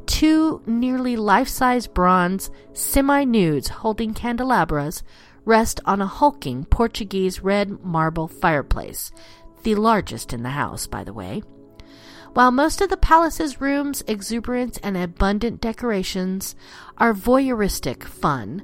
Two 0.07 0.63
nearly 0.67 1.17
life 1.17 1.49
size 1.49 1.87
bronze 1.87 2.51
semi 2.73 3.25
nudes 3.25 3.69
holding 3.69 4.15
candelabras 4.15 5.03
rest 5.45 5.81
on 5.85 6.01
a 6.01 6.07
hulking 6.07 6.65
Portuguese 6.65 7.41
red 7.41 7.83
marble 7.83 8.29
fireplace, 8.29 9.11
the 9.63 9.75
largest 9.75 10.33
in 10.33 10.43
the 10.43 10.51
house, 10.51 10.87
by 10.87 11.03
the 11.05 11.13
way. 11.13 11.43
While 12.35 12.51
most 12.51 12.83
of 12.83 12.91
the 12.91 12.99
palace's 12.99 13.61
rooms' 13.63 14.05
exuberance 14.07 14.77
and 14.83 14.97
abundant 14.97 15.61
decorations 15.61 16.55
are 16.99 17.15
voyeuristic 17.15 18.05
fun, 18.05 18.63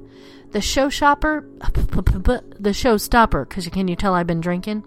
the 0.51 0.61
show 0.61 0.89
shopper, 0.89 1.47
the 1.59 2.69
showstopper, 2.69 3.49
because 3.49 3.67
can 3.69 3.87
you 3.87 3.95
tell 3.95 4.13
I've 4.13 4.27
been 4.27 4.41
drinking, 4.41 4.83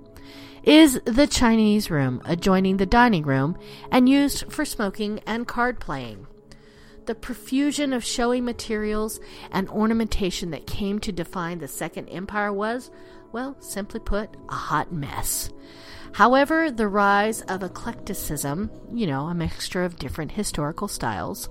is 0.66 1.00
the 1.04 1.28
Chinese 1.28 1.90
room 1.90 2.20
adjoining 2.24 2.76
the 2.76 2.84
dining 2.84 3.22
room 3.22 3.56
and 3.92 4.08
used 4.08 4.52
for 4.52 4.64
smoking 4.64 5.20
and 5.24 5.46
card 5.46 5.78
playing. 5.78 6.26
The 7.06 7.14
profusion 7.14 7.92
of 7.92 8.04
showy 8.04 8.40
materials 8.40 9.20
and 9.52 9.68
ornamentation 9.68 10.50
that 10.50 10.66
came 10.66 10.98
to 11.00 11.12
define 11.12 11.60
the 11.60 11.68
Second 11.68 12.08
Empire 12.08 12.52
was, 12.52 12.90
well, 13.30 13.56
simply 13.60 14.00
put, 14.00 14.36
a 14.48 14.54
hot 14.54 14.92
mess. 14.92 15.50
However, 16.14 16.68
the 16.72 16.88
rise 16.88 17.42
of 17.42 17.62
eclecticism, 17.62 18.70
you 18.92 19.06
know, 19.06 19.26
a 19.26 19.34
mixture 19.34 19.84
of 19.84 19.98
different 19.98 20.32
historical 20.32 20.88
styles, 20.88 21.48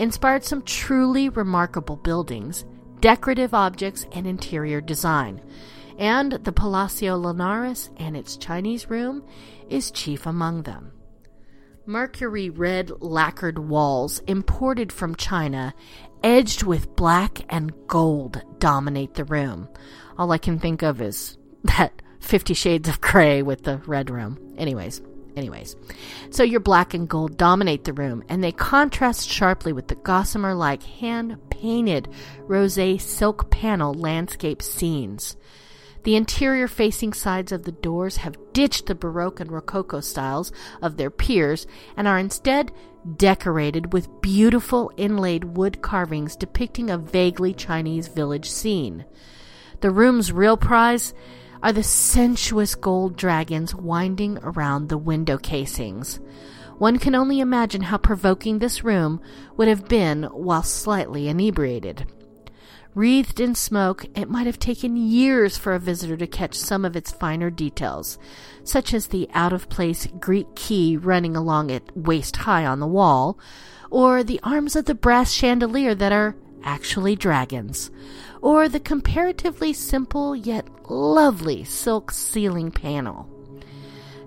inspired 0.00 0.42
some 0.42 0.62
truly 0.62 1.28
remarkable 1.28 1.96
buildings, 1.96 2.64
decorative 3.00 3.54
objects, 3.54 4.04
and 4.10 4.26
interior 4.26 4.80
design. 4.80 5.40
And 5.98 6.32
the 6.32 6.52
Palacio 6.52 7.16
Linares 7.16 7.90
and 7.96 8.16
its 8.16 8.36
Chinese 8.36 8.88
room 8.88 9.24
is 9.68 9.90
chief 9.90 10.26
among 10.26 10.62
them. 10.62 10.92
Mercury 11.86 12.50
red 12.50 12.92
lacquered 13.00 13.58
walls 13.58 14.20
imported 14.28 14.92
from 14.92 15.16
China, 15.16 15.74
edged 16.22 16.62
with 16.62 16.94
black 16.94 17.40
and 17.48 17.72
gold, 17.88 18.42
dominate 18.58 19.14
the 19.14 19.24
room. 19.24 19.68
All 20.16 20.30
I 20.30 20.38
can 20.38 20.58
think 20.58 20.82
of 20.82 21.00
is 21.00 21.36
that 21.64 22.00
Fifty 22.20 22.54
Shades 22.54 22.88
of 22.88 23.00
Grey 23.00 23.42
with 23.42 23.64
the 23.64 23.78
red 23.78 24.10
room. 24.10 24.38
Anyways, 24.56 25.00
anyways. 25.34 25.76
So 26.30 26.42
your 26.42 26.60
black 26.60 26.94
and 26.94 27.08
gold 27.08 27.36
dominate 27.36 27.84
the 27.84 27.92
room, 27.92 28.22
and 28.28 28.44
they 28.44 28.52
contrast 28.52 29.28
sharply 29.28 29.72
with 29.72 29.88
the 29.88 29.94
gossamer 29.94 30.54
like 30.54 30.82
hand 30.82 31.38
painted 31.50 32.08
rose 32.42 32.78
silk 33.02 33.50
panel 33.50 33.94
landscape 33.94 34.62
scenes. 34.62 35.36
The 36.04 36.16
interior 36.16 36.68
facing 36.68 37.12
sides 37.12 37.52
of 37.52 37.64
the 37.64 37.72
doors 37.72 38.18
have 38.18 38.36
ditched 38.52 38.86
the 38.86 38.94
Baroque 38.94 39.40
and 39.40 39.50
Rococo 39.50 40.00
styles 40.00 40.52
of 40.80 40.96
their 40.96 41.10
peers 41.10 41.66
and 41.96 42.06
are 42.06 42.18
instead 42.18 42.72
decorated 43.16 43.92
with 43.92 44.20
beautiful 44.20 44.90
inlaid 44.96 45.56
wood 45.56 45.82
carvings 45.82 46.36
depicting 46.36 46.90
a 46.90 46.98
vaguely 46.98 47.52
Chinese 47.52 48.08
village 48.08 48.50
scene. 48.50 49.04
The 49.80 49.90
room's 49.90 50.32
real 50.32 50.56
prize 50.56 51.14
are 51.62 51.72
the 51.72 51.82
sensuous 51.82 52.74
gold 52.74 53.16
dragons 53.16 53.74
winding 53.74 54.38
around 54.42 54.88
the 54.88 54.98
window 54.98 55.38
casings. 55.38 56.20
One 56.78 56.98
can 56.98 57.16
only 57.16 57.40
imagine 57.40 57.82
how 57.82 57.98
provoking 57.98 58.58
this 58.58 58.84
room 58.84 59.20
would 59.56 59.66
have 59.66 59.88
been 59.88 60.24
while 60.24 60.62
slightly 60.62 61.28
inebriated. 61.28 62.06
Wreathed 62.98 63.38
in 63.38 63.54
smoke, 63.54 64.06
it 64.16 64.28
might 64.28 64.46
have 64.46 64.58
taken 64.58 64.96
years 64.96 65.56
for 65.56 65.72
a 65.72 65.78
visitor 65.78 66.16
to 66.16 66.26
catch 66.26 66.56
some 66.56 66.84
of 66.84 66.96
its 66.96 67.12
finer 67.12 67.48
details, 67.48 68.18
such 68.64 68.92
as 68.92 69.06
the 69.06 69.30
out 69.34 69.52
of 69.52 69.68
place 69.68 70.08
Greek 70.18 70.52
key 70.56 70.96
running 70.96 71.36
along 71.36 71.70
it 71.70 71.96
waist 71.96 72.38
high 72.38 72.66
on 72.66 72.80
the 72.80 72.88
wall, 72.88 73.38
or 73.88 74.24
the 74.24 74.40
arms 74.42 74.74
of 74.74 74.86
the 74.86 74.96
brass 74.96 75.30
chandelier 75.30 75.94
that 75.94 76.10
are 76.10 76.34
actually 76.64 77.14
dragons, 77.14 77.92
or 78.42 78.68
the 78.68 78.80
comparatively 78.80 79.72
simple 79.72 80.34
yet 80.34 80.66
lovely 80.90 81.62
silk 81.62 82.10
ceiling 82.10 82.72
panel. 82.72 83.28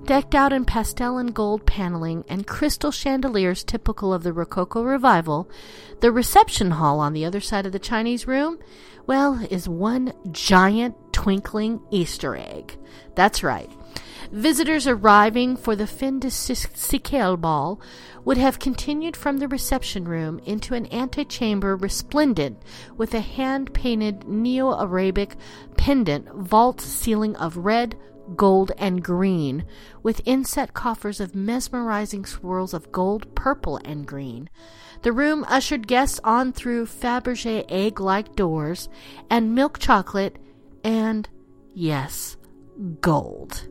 Decked 0.05 0.33
out 0.33 0.51
in 0.51 0.65
pastel 0.65 1.17
and 1.17 1.33
gold 1.33 1.65
paneling 1.65 2.25
and 2.27 2.47
crystal 2.47 2.91
chandeliers 2.91 3.63
typical 3.63 4.13
of 4.13 4.23
the 4.23 4.33
Rococo 4.33 4.83
revival, 4.83 5.49
the 6.01 6.11
reception 6.11 6.71
hall 6.71 6.99
on 6.99 7.13
the 7.13 7.23
other 7.23 7.39
side 7.39 7.65
of 7.65 7.71
the 7.71 7.79
Chinese 7.79 8.27
room, 8.27 8.59
well, 9.05 9.45
is 9.49 9.69
one 9.69 10.13
giant 10.31 10.95
twinkling 11.13 11.81
Easter 11.91 12.35
egg. 12.35 12.77
That's 13.15 13.43
right. 13.43 13.69
Visitors 14.31 14.87
arriving 14.87 15.57
for 15.57 15.75
the 15.75 15.87
fin 15.87 16.19
de 16.19 16.29
siècle 16.29 17.39
ball 17.39 17.81
would 18.23 18.37
have 18.37 18.59
continued 18.59 19.17
from 19.17 19.37
the 19.37 19.47
reception 19.47 20.05
room 20.05 20.39
into 20.45 20.73
an 20.73 20.91
antechamber 20.93 21.75
resplendent 21.75 22.61
with 22.95 23.13
a 23.13 23.19
hand 23.19 23.73
painted 23.73 24.27
Neo 24.27 24.71
Arabic 24.79 25.35
pendant 25.75 26.29
vault 26.33 26.79
ceiling 26.79 27.35
of 27.35 27.57
red, 27.57 27.97
gold, 28.35 28.71
and 28.77 29.03
green, 29.03 29.65
with 30.03 30.21
inset 30.25 30.73
coffers 30.73 31.19
of 31.19 31.35
mesmerizing 31.35 32.25
swirls 32.25 32.73
of 32.73 32.91
gold, 32.91 33.33
purple, 33.35 33.77
and 33.85 34.05
green. 34.05 34.49
The 35.01 35.11
room 35.11 35.45
ushered 35.47 35.87
guests 35.87 36.19
on 36.23 36.53
through 36.53 36.85
Fabergé 36.85 37.65
egg 37.69 37.99
like 37.99 38.35
doors 38.35 38.89
and 39.29 39.55
milk 39.55 39.79
chocolate 39.79 40.37
and, 40.83 41.27
yes, 41.73 42.37
gold. 42.99 43.67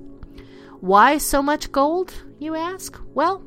Why 0.81 1.19
so 1.19 1.43
much 1.43 1.73
gold, 1.73 2.13
you 2.39 2.55
ask? 2.57 2.99
Well, 3.15 3.43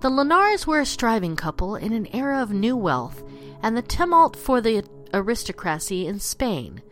the 0.00 0.10
Linares 0.10 0.66
were 0.66 0.80
a 0.80 0.86
striving 0.86 1.34
couple 1.34 1.76
in 1.76 1.92
an 1.92 2.14
era 2.14 2.42
of 2.42 2.50
new 2.52 2.76
wealth 2.76 3.24
and 3.62 3.76
the 3.76 3.82
tumult 3.82 4.36
for 4.36 4.60
the 4.60 4.84
aristocracy 5.14 6.06
in 6.06 6.20
Spain. 6.20 6.82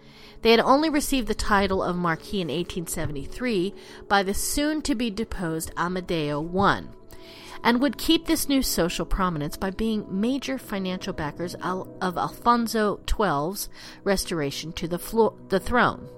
They 0.43 0.51
had 0.51 0.61
only 0.61 0.91
received 0.91 1.29
the 1.29 1.35
title 1.35 1.83
of 1.83 1.97
Marquis 1.97 2.41
in 2.41 2.49
1873 2.49 3.73
by 4.09 4.23
the 4.25 4.35
soon 4.35 4.83
to 4.83 4.95
be 4.97 5.09
deposed 5.09 5.71
Amadeo 5.77 6.45
I, 6.59 6.83
and 7.63 7.81
would 7.81 7.97
keep 7.97 8.27
this 8.27 8.49
new 8.49 8.61
social 8.61 9.07
prominence 9.07 9.57
by 9.57 9.71
being 9.71 10.05
major 10.09 10.59
financial 10.59 11.13
backers 11.13 11.55
of 11.63 12.19
Alfonso 12.19 13.01
XII's 13.07 13.69
restoration 14.03 14.73
to 14.73 14.89
the, 14.89 14.99
flo- 14.99 15.39
the 15.49 15.61
throne. 15.61 16.09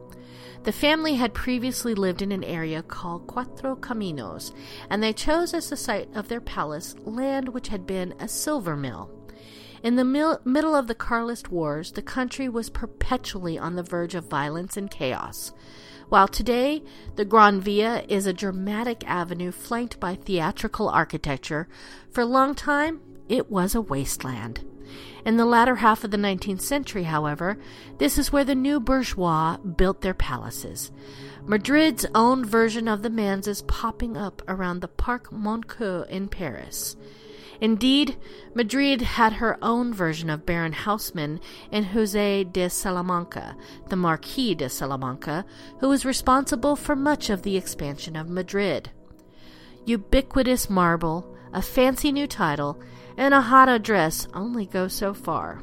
The 0.62 0.73
family 0.73 1.16
had 1.16 1.35
previously 1.35 1.95
lived 1.95 2.23
in 2.23 2.33
an 2.33 2.45
area 2.45 2.83
called 2.83 3.26
Cuatro 3.26 3.78
Caminos, 3.78 4.54
and 4.88 5.02
they 5.02 5.12
chose 5.12 5.52
as 5.52 5.69
the 5.69 5.76
site 5.76 6.09
of 6.14 6.28
their 6.28 6.40
palace 6.40 6.95
land 7.04 7.50
which 7.50 7.69
had 7.69 7.87
been 7.87 8.14
a 8.19 8.26
silver 8.26 8.75
mill. 8.75 9.11
In 9.85 9.97
the 9.97 10.05
mil- 10.05 10.41
middle 10.47 10.75
of 10.75 10.87
the 10.87 10.95
Carlist 10.95 11.50
Wars, 11.50 11.93
the 11.93 12.00
country 12.00 12.49
was 12.49 12.71
perpetually 12.71 13.59
on 13.59 13.76
the 13.76 13.83
verge 13.83 14.14
of 14.14 14.31
violence 14.31 14.79
and 14.79 14.91
chaos. 14.91 15.53
While 16.09 16.26
today 16.26 16.83
the 17.17 17.26
Gran 17.26 17.61
Via 17.61 18.03
is 18.09 18.25
a 18.25 18.33
dramatic 18.33 19.05
avenue 19.07 19.53
flanked 19.53 20.00
by 20.00 20.14
theatrical 20.14 20.88
architecture, 20.88 21.69
for 22.11 22.23
a 22.23 22.25
long 22.25 22.55
time 22.55 23.03
it 23.29 23.50
was 23.50 23.75
a 23.75 23.83
wasteland. 23.83 24.64
In 25.26 25.37
the 25.37 25.45
latter 25.45 25.76
half 25.76 26.03
of 26.03 26.11
the 26.11 26.17
19th 26.17 26.62
century, 26.62 27.03
however, 27.03 27.59
this 27.99 28.17
is 28.17 28.33
where 28.33 28.45
the 28.45 28.55
new 28.55 28.81
bourgeois 28.81 29.59
built 29.59 30.00
their 30.00 30.14
palaces. 30.14 30.93
Madrid's 31.45 32.07
own 32.14 32.43
version 32.43 32.88
of 32.88 33.03
the 33.03 33.11
manse 33.11 33.47
is 33.47 33.61
popping 33.61 34.17
up 34.17 34.41
around 34.49 34.81
the 34.81 34.88
Parc 34.88 35.31
Monceau 35.31 36.09
in 36.09 36.29
Paris. 36.29 36.97
Indeed, 37.64 38.18
Madrid 38.52 39.00
had 39.00 39.33
her 39.33 39.56
own 39.62 39.94
version 39.94 40.28
of 40.28 40.44
Baron 40.44 40.75
Haussmann 40.75 41.40
in 41.73 41.85
Jose 41.85 42.44
de 42.44 42.68
Salamanca, 42.68 43.56
the 43.88 43.97
Marquis 43.97 44.54
de 44.54 44.68
Salamanca, 44.68 45.46
who 45.79 45.88
was 45.88 46.05
responsible 46.05 46.77
for 46.77 46.94
much 46.94 47.31
of 47.31 47.40
the 47.40 47.57
expansion 47.57 48.16
of 48.16 48.29
Madrid. 48.29 48.90
Ubiquitous 49.87 50.68
marble, 50.68 51.35
a 51.55 51.62
fancy 51.62 52.12
new 52.12 52.27
title, 52.27 52.79
and 53.16 53.33
a 53.33 53.40
hot 53.40 53.70
address 53.70 54.29
only 54.35 54.66
go 54.66 54.87
so 54.87 55.14
far. 55.14 55.62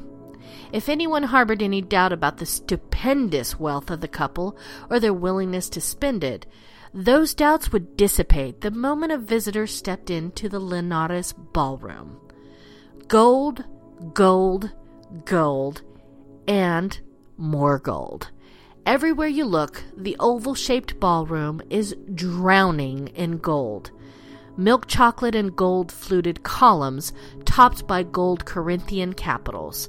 If 0.72 0.88
anyone 0.88 1.22
harbored 1.22 1.62
any 1.62 1.82
doubt 1.82 2.12
about 2.12 2.38
the 2.38 2.46
stupendous 2.46 3.60
wealth 3.60 3.92
of 3.92 4.00
the 4.00 4.08
couple 4.08 4.56
or 4.90 4.98
their 4.98 5.14
willingness 5.14 5.68
to 5.68 5.80
spend 5.80 6.24
it, 6.24 6.46
those 6.94 7.34
doubts 7.34 7.72
would 7.72 7.96
dissipate 7.96 8.60
the 8.60 8.70
moment 8.70 9.12
a 9.12 9.18
visitor 9.18 9.66
stepped 9.66 10.10
into 10.10 10.48
the 10.48 10.60
Linares 10.60 11.32
ballroom. 11.32 12.20
Gold, 13.08 13.64
gold, 14.14 14.70
gold, 15.24 15.82
and 16.46 17.00
more 17.36 17.78
gold. 17.78 18.30
Everywhere 18.84 19.28
you 19.28 19.44
look, 19.44 19.82
the 19.96 20.16
oval 20.18 20.54
shaped 20.54 20.98
ballroom 20.98 21.62
is 21.70 21.96
drowning 22.14 23.08
in 23.08 23.38
gold 23.38 23.90
milk 24.56 24.86
chocolate 24.86 25.34
and 25.34 25.56
gold 25.56 25.90
fluted 25.90 26.42
columns 26.42 27.12
topped 27.44 27.86
by 27.86 28.02
gold 28.02 28.44
Corinthian 28.44 29.12
capitals, 29.12 29.88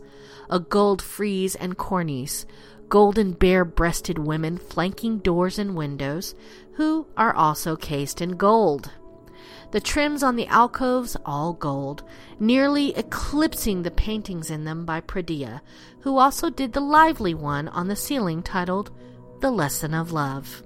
a 0.50 0.60
gold 0.60 1.02
frieze 1.02 1.56
and 1.56 1.78
cornice, 1.78 2.46
golden 2.90 3.34
bare 3.34 3.66
breasted 3.66 4.18
women 4.18 4.58
flanking 4.58 5.20
doors 5.20 5.60
and 5.60 5.76
windows, 5.76 6.36
who 6.74 7.08
are 7.16 7.34
also 7.34 7.76
cased 7.76 8.22
in 8.22 8.32
gold. 8.32 8.92
The 9.72 9.82
trims 9.82 10.22
on 10.22 10.36
the 10.36 10.48
alcoves, 10.48 11.18
all 11.26 11.54
gold, 11.54 12.04
nearly 12.40 12.96
eclipsing 12.96 13.82
the 13.82 13.92
paintings 13.92 14.52
in 14.52 14.66
them 14.66 14.86
by 14.86 15.02
Pradilla, 15.02 15.62
who 16.02 16.18
also 16.18 16.50
did 16.50 16.74
the 16.74 16.80
lively 16.80 17.34
one 17.34 17.68
on 17.68 17.88
the 17.88 17.96
ceiling 17.96 18.44
titled 18.44 18.92
The 19.42 19.50
Lesson 19.50 19.94
of 19.94 20.12
Love. 20.12 20.62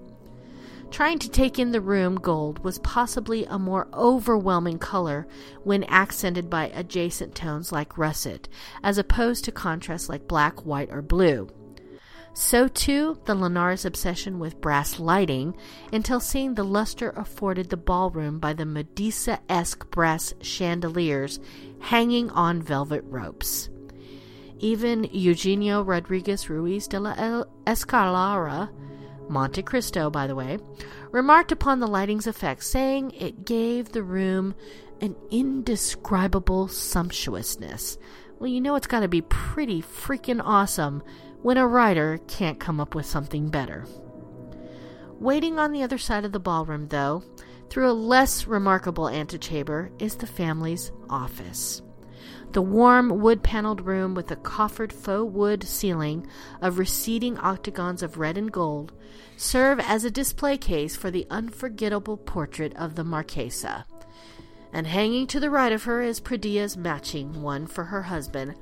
Trying 0.90 1.20
to 1.20 1.30
take 1.30 1.60
in 1.60 1.72
the 1.72 1.82
room 1.82 2.16
gold 2.16 2.60
was 2.64 2.80
possibly 2.80 3.46
a 3.46 3.60
more 3.60 3.88
overwhelming 3.94 4.80
color 4.80 5.28
when 5.64 5.84
accented 5.86 6.50
by 6.50 6.68
adjacent 6.70 7.36
tones 7.36 7.72
like 7.72 7.98
russet, 7.98 8.48
as 8.84 8.98
opposed 8.98 9.44
to 9.46 9.52
contrasts 9.52 10.10
like 10.10 10.28
black, 10.28 10.66
white, 10.66 10.90
or 10.92 11.02
blue. 11.02 11.50
So 12.40 12.68
too 12.68 13.18
the 13.26 13.34
Linares 13.34 13.84
obsession 13.84 14.38
with 14.38 14.62
brass 14.62 15.00
lighting 15.00 15.56
until 15.92 16.20
seeing 16.20 16.54
the 16.54 16.64
luster 16.64 17.10
afforded 17.18 17.72
the 17.72 17.78
ballroom 17.78 18.38
by 18.38 18.54
the 18.54 18.64
Medusa 18.64 19.40
esque 19.50 19.90
brass 19.90 20.36
chandeliers 20.40 21.40
hanging 21.80 22.30
on 22.30 22.62
velvet 22.62 23.04
ropes. 23.06 23.70
Even 24.60 25.06
Eugenio 25.06 25.82
Rodriguez 25.82 26.48
Ruiz 26.48 26.88
de 26.88 27.00
la 27.00 27.16
Escalera 27.66 28.70
Monte 29.28 29.64
Cristo, 29.64 30.12
by 30.12 30.28
the 30.28 30.36
way, 30.36 30.60
remarked 31.10 31.52
upon 31.52 31.80
the 31.80 31.88
lighting's 31.88 32.28
effect, 32.28 32.64
saying 32.64 33.10
it 33.20 33.46
gave 33.46 33.92
the 33.92 34.04
room 34.04 34.54
an 35.02 35.16
indescribable 35.32 36.68
sumptuousness. 36.68 37.98
Well, 38.38 38.48
you 38.48 38.62
know 38.62 38.76
it's 38.76 38.86
got 38.86 39.00
to 39.00 39.08
be 39.08 39.24
pretty 39.24 39.82
freaking 39.82 40.40
awesome 40.44 41.02
when 41.42 41.58
a 41.58 41.68
writer 41.68 42.20
can't 42.28 42.60
come 42.60 42.80
up 42.80 42.96
with 42.96 43.06
something 43.06 43.50
better. 43.50 43.86
Waiting 45.20 45.58
on 45.58 45.72
the 45.72 45.84
other 45.84 45.98
side 45.98 46.26
of 46.26 46.32
the 46.32 46.40
ballroom, 46.40 46.88
though, 46.90 47.24
through 47.70 47.90
a 47.90 47.94
less 47.94 48.48
remarkable 48.48 49.10
antechamber, 49.10 49.92
is 50.00 50.16
the 50.16 50.28
family's 50.28 50.92
office. 51.10 51.82
The 52.54 52.62
warm 52.62 53.20
wood 53.20 53.44
paneled 53.44 53.82
room 53.82 54.16
with 54.16 54.32
a 54.32 54.36
coffered 54.36 54.94
faux 54.94 55.32
wood 55.32 55.64
ceiling 55.64 56.28
of 56.62 56.80
receding 56.80 57.38
octagons 57.38 58.02
of 58.02 58.18
red 58.18 58.38
and 58.38 58.52
gold 58.52 58.94
serve 59.36 59.80
as 59.80 60.04
a 60.04 60.12
display 60.12 60.58
case 60.58 60.96
for 60.96 61.12
the 61.12 61.28
unforgettable 61.30 62.18
portrait 62.18 62.76
of 62.76 62.96
the 62.96 63.04
Marquesa. 63.04 63.86
And 64.72 64.88
hanging 64.88 65.28
to 65.28 65.40
the 65.40 65.50
right 65.50 65.72
of 65.72 65.84
her 65.84 66.02
is 66.02 66.20
Pradilla's 66.20 66.78
matching 66.78 67.42
one 67.42 67.68
for 67.68 67.86
her 67.86 68.04
husband, 68.04 68.56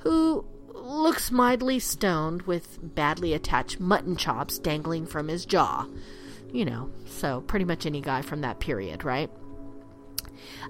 who 0.00 0.44
looks 0.74 1.30
mildly 1.30 1.78
stoned 1.78 2.42
with 2.42 2.78
badly 2.82 3.32
attached 3.32 3.80
mutton 3.80 4.16
chops 4.16 4.58
dangling 4.58 5.06
from 5.06 5.28
his 5.28 5.46
jaw. 5.46 5.86
You 6.52 6.64
know, 6.64 6.90
so 7.06 7.40
pretty 7.42 7.64
much 7.64 7.86
any 7.86 8.00
guy 8.00 8.22
from 8.22 8.42
that 8.42 8.60
period, 8.60 9.04
right? 9.04 9.30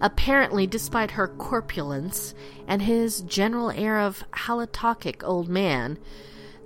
Apparently, 0.01 0.67
despite 0.67 1.13
her 1.13 1.29
corpulence 1.29 2.35
and 2.67 2.83
his 2.83 3.23
general 3.23 3.71
air 3.71 3.99
of 3.99 4.25
halitokic 4.33 5.23
old 5.25 5.49
man, 5.49 5.99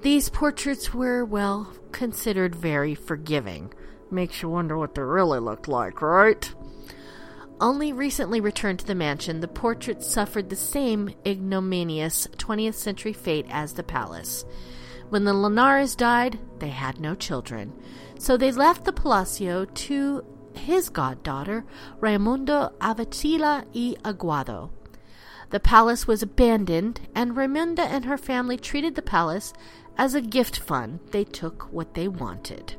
these 0.03 0.29
portraits 0.29 0.93
were, 0.93 1.25
well, 1.25 1.73
considered 1.93 2.55
very 2.55 2.95
forgiving. 2.95 3.73
Makes 4.11 4.43
you 4.43 4.49
wonder 4.49 4.77
what 4.77 4.95
they 4.95 5.03
really 5.03 5.41
looked 5.41 5.69
like, 5.69 6.01
right? 6.03 6.53
Only 7.59 7.93
recently 7.93 8.41
returned 8.41 8.81
to 8.81 8.87
the 8.87 8.95
mansion, 8.95 9.41
the 9.41 9.49
portrait 9.49 10.03
suffered 10.03 10.51
the 10.51 10.57
same 10.57 11.15
ignominious 11.25 12.27
20th 12.37 12.75
century 12.75 13.15
fate 13.15 13.47
as 13.49 13.73
the 13.73 13.83
palace. 13.83 14.45
When 15.09 15.25
the 15.25 15.33
Linares 15.33 15.97
died, 15.97 16.39
they 16.59 16.69
had 16.69 17.01
no 17.01 17.15
children, 17.15 17.73
so 18.19 18.37
they 18.37 18.53
left 18.53 18.85
the 18.85 18.93
Palacio 18.93 19.65
to 19.65 20.25
his 20.55 20.91
goddaughter, 20.91 21.65
Raimundo 22.01 22.75
Avecilla 22.81 23.65
y 23.75 23.97
Aguado. 24.05 24.71
The 25.51 25.61
palace 25.61 26.07
was 26.07 26.23
abandoned, 26.23 27.09
and 27.15 27.37
Raimunda 27.37 27.87
and 27.87 28.05
her 28.05 28.19
family 28.19 28.59
treated 28.59 28.97
the 28.97 29.03
palace 29.03 29.53
as 29.97 30.15
a 30.15 30.21
gift 30.21 30.59
fund. 30.59 31.01
They 31.13 31.25
took 31.25 31.73
what 31.73 31.95
they 31.95 32.09
wanted. 32.09 32.75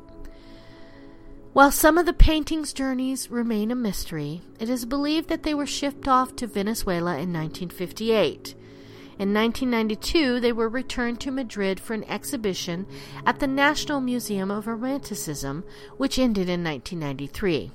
While 1.58 1.72
some 1.72 1.98
of 1.98 2.06
the 2.06 2.14
painting's 2.14 2.72
journeys 2.72 3.32
remain 3.32 3.72
a 3.72 3.76
mystery, 3.76 4.44
it 4.60 4.70
is 4.70 4.86
believed 4.86 5.28
that 5.30 5.42
they 5.42 5.56
were 5.56 5.66
shipped 5.66 6.08
off 6.08 6.36
to 6.36 6.46
Venezuela 6.46 7.14
in 7.14 7.34
1958. 7.34 8.54
In 9.18 9.34
1992, 9.34 10.40
they 10.40 10.52
were 10.52 10.70
returned 10.70 11.20
to 11.22 11.32
Madrid 11.32 11.80
for 11.80 11.96
an 11.96 12.04
exhibition 12.04 12.86
at 13.26 13.40
the 13.40 13.48
National 13.48 14.00
Museum 14.00 14.52
of 14.52 14.68
Romanticism, 14.68 15.64
which 15.98 16.20
ended 16.20 16.48
in 16.48 16.64
1993. 16.64 17.72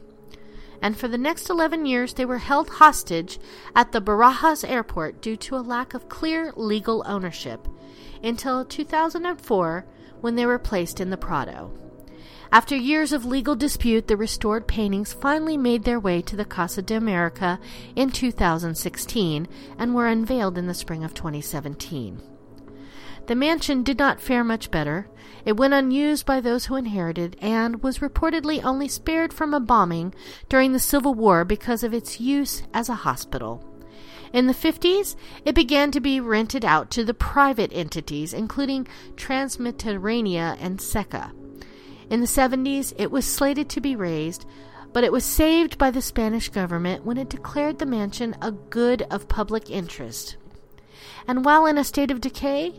And 0.80 0.96
for 0.96 1.08
the 1.08 1.18
next 1.18 1.50
11 1.50 1.84
years, 1.84 2.14
they 2.14 2.24
were 2.24 2.38
held 2.38 2.70
hostage 2.70 3.40
at 3.74 3.90
the 3.90 4.00
Barajas 4.00 4.62
airport 4.62 5.20
due 5.20 5.36
to 5.38 5.56
a 5.56 5.58
lack 5.58 5.92
of 5.92 6.08
clear 6.08 6.52
legal 6.54 7.02
ownership, 7.04 7.66
until 8.22 8.64
2004 8.64 9.84
when 10.20 10.36
they 10.36 10.46
were 10.46 10.60
placed 10.60 11.00
in 11.00 11.10
the 11.10 11.16
Prado. 11.16 11.76
After 12.52 12.76
years 12.76 13.14
of 13.14 13.24
legal 13.24 13.56
dispute, 13.56 14.08
the 14.08 14.16
restored 14.18 14.66
paintings 14.68 15.14
finally 15.14 15.56
made 15.56 15.84
their 15.84 15.98
way 15.98 16.20
to 16.20 16.36
the 16.36 16.44
Casa 16.44 16.82
de 16.82 16.94
America 16.94 17.58
in 17.96 18.10
2016 18.10 19.48
and 19.78 19.94
were 19.94 20.06
unveiled 20.06 20.58
in 20.58 20.66
the 20.66 20.74
spring 20.74 21.02
of 21.02 21.14
2017. 21.14 22.20
The 23.24 23.34
mansion 23.34 23.82
did 23.82 23.98
not 23.98 24.20
fare 24.20 24.44
much 24.44 24.70
better. 24.70 25.08
It 25.46 25.56
went 25.56 25.72
unused 25.72 26.26
by 26.26 26.42
those 26.42 26.66
who 26.66 26.76
inherited 26.76 27.38
and 27.40 27.82
was 27.82 28.00
reportedly 28.00 28.62
only 28.62 28.86
spared 28.86 29.32
from 29.32 29.54
a 29.54 29.60
bombing 29.60 30.14
during 30.50 30.72
the 30.72 30.78
Civil 30.78 31.14
War 31.14 31.46
because 31.46 31.82
of 31.82 31.94
its 31.94 32.20
use 32.20 32.64
as 32.74 32.90
a 32.90 32.96
hospital. 32.96 33.64
In 34.34 34.46
the 34.46 34.52
50s, 34.52 35.16
it 35.46 35.54
began 35.54 35.90
to 35.92 36.00
be 36.00 36.20
rented 36.20 36.66
out 36.66 36.90
to 36.90 37.02
the 37.02 37.14
private 37.14 37.72
entities, 37.72 38.34
including 38.34 38.86
Transmediterranea 39.16 40.58
and 40.60 40.78
SECA. 40.78 41.32
In 42.12 42.20
the 42.20 42.26
70s, 42.26 42.92
it 42.98 43.10
was 43.10 43.24
slated 43.24 43.70
to 43.70 43.80
be 43.80 43.96
razed, 43.96 44.44
but 44.92 45.02
it 45.02 45.12
was 45.12 45.24
saved 45.24 45.78
by 45.78 45.90
the 45.90 46.02
Spanish 46.02 46.50
government 46.50 47.06
when 47.06 47.16
it 47.16 47.30
declared 47.30 47.78
the 47.78 47.86
mansion 47.86 48.36
a 48.42 48.52
good 48.52 49.00
of 49.10 49.28
public 49.28 49.70
interest. 49.70 50.36
And 51.26 51.42
while 51.42 51.64
in 51.64 51.78
a 51.78 51.84
state 51.84 52.10
of 52.10 52.20
decay, 52.20 52.74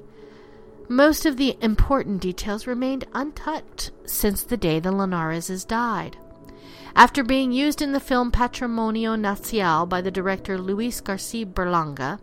most 0.87 1.25
of 1.25 1.37
the 1.37 1.57
important 1.61 2.21
details 2.21 2.67
remained 2.67 3.05
untouched 3.15 3.89
since 4.05 4.43
the 4.43 4.55
day 4.55 4.79
the 4.79 4.91
Linareses 4.91 5.67
died. 5.67 6.15
After 6.95 7.23
being 7.23 7.51
used 7.51 7.81
in 7.81 7.91
the 7.91 7.99
film 7.99 8.31
Patrimonio 8.31 9.19
Nacional 9.19 9.87
by 9.87 10.01
the 10.01 10.11
director 10.11 10.59
Luis 10.59 11.01
Garcia 11.01 11.47
Berlanga, 11.47 12.19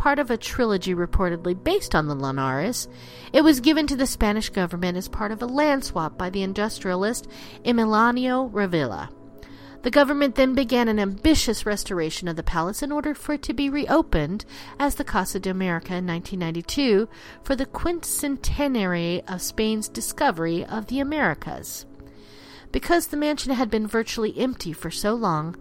part 0.00 0.18
of 0.18 0.30
a 0.30 0.36
trilogy 0.38 0.94
reportedly 0.94 1.62
based 1.62 1.94
on 1.94 2.08
the 2.08 2.14
Linares, 2.14 2.88
it 3.34 3.44
was 3.44 3.60
given 3.60 3.86
to 3.86 3.94
the 3.94 4.06
Spanish 4.06 4.48
government 4.48 4.96
as 4.96 5.08
part 5.08 5.30
of 5.30 5.42
a 5.42 5.46
land 5.46 5.84
swap 5.84 6.16
by 6.16 6.30
the 6.30 6.42
industrialist 6.42 7.28
Emiliano 7.66 8.50
Revilla. 8.50 9.10
The 9.82 9.90
government 9.90 10.36
then 10.36 10.54
began 10.54 10.88
an 10.88 10.98
ambitious 10.98 11.66
restoration 11.66 12.28
of 12.28 12.36
the 12.36 12.42
palace 12.42 12.82
in 12.82 12.92
order 12.92 13.14
for 13.14 13.34
it 13.34 13.42
to 13.42 13.52
be 13.52 13.68
reopened 13.68 14.46
as 14.78 14.94
the 14.94 15.04
Casa 15.04 15.38
de 15.38 15.50
America 15.50 15.94
in 15.94 16.06
1992 16.06 17.06
for 17.42 17.54
the 17.54 17.66
quincentenary 17.66 19.22
of 19.28 19.42
Spain's 19.42 19.86
discovery 19.86 20.64
of 20.64 20.86
the 20.86 21.00
Americas. 21.00 21.84
Because 22.72 23.08
the 23.08 23.18
mansion 23.18 23.52
had 23.52 23.68
been 23.70 23.86
virtually 23.86 24.32
empty 24.38 24.72
for 24.72 24.90
so 24.90 25.12
long, 25.12 25.56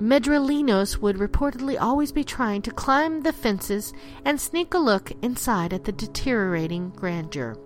Madrileños 0.00 0.98
would 0.98 1.16
reportedly 1.16 1.80
always 1.80 2.12
be 2.12 2.22
trying 2.22 2.60
to 2.60 2.70
climb 2.70 3.22
the 3.22 3.32
fences 3.32 3.94
and 4.26 4.38
sneak 4.38 4.74
a 4.74 4.78
look 4.78 5.10
inside 5.22 5.72
at 5.72 5.84
the 5.84 5.92
deteriorating 5.92 6.90
grandeur. 6.90 7.56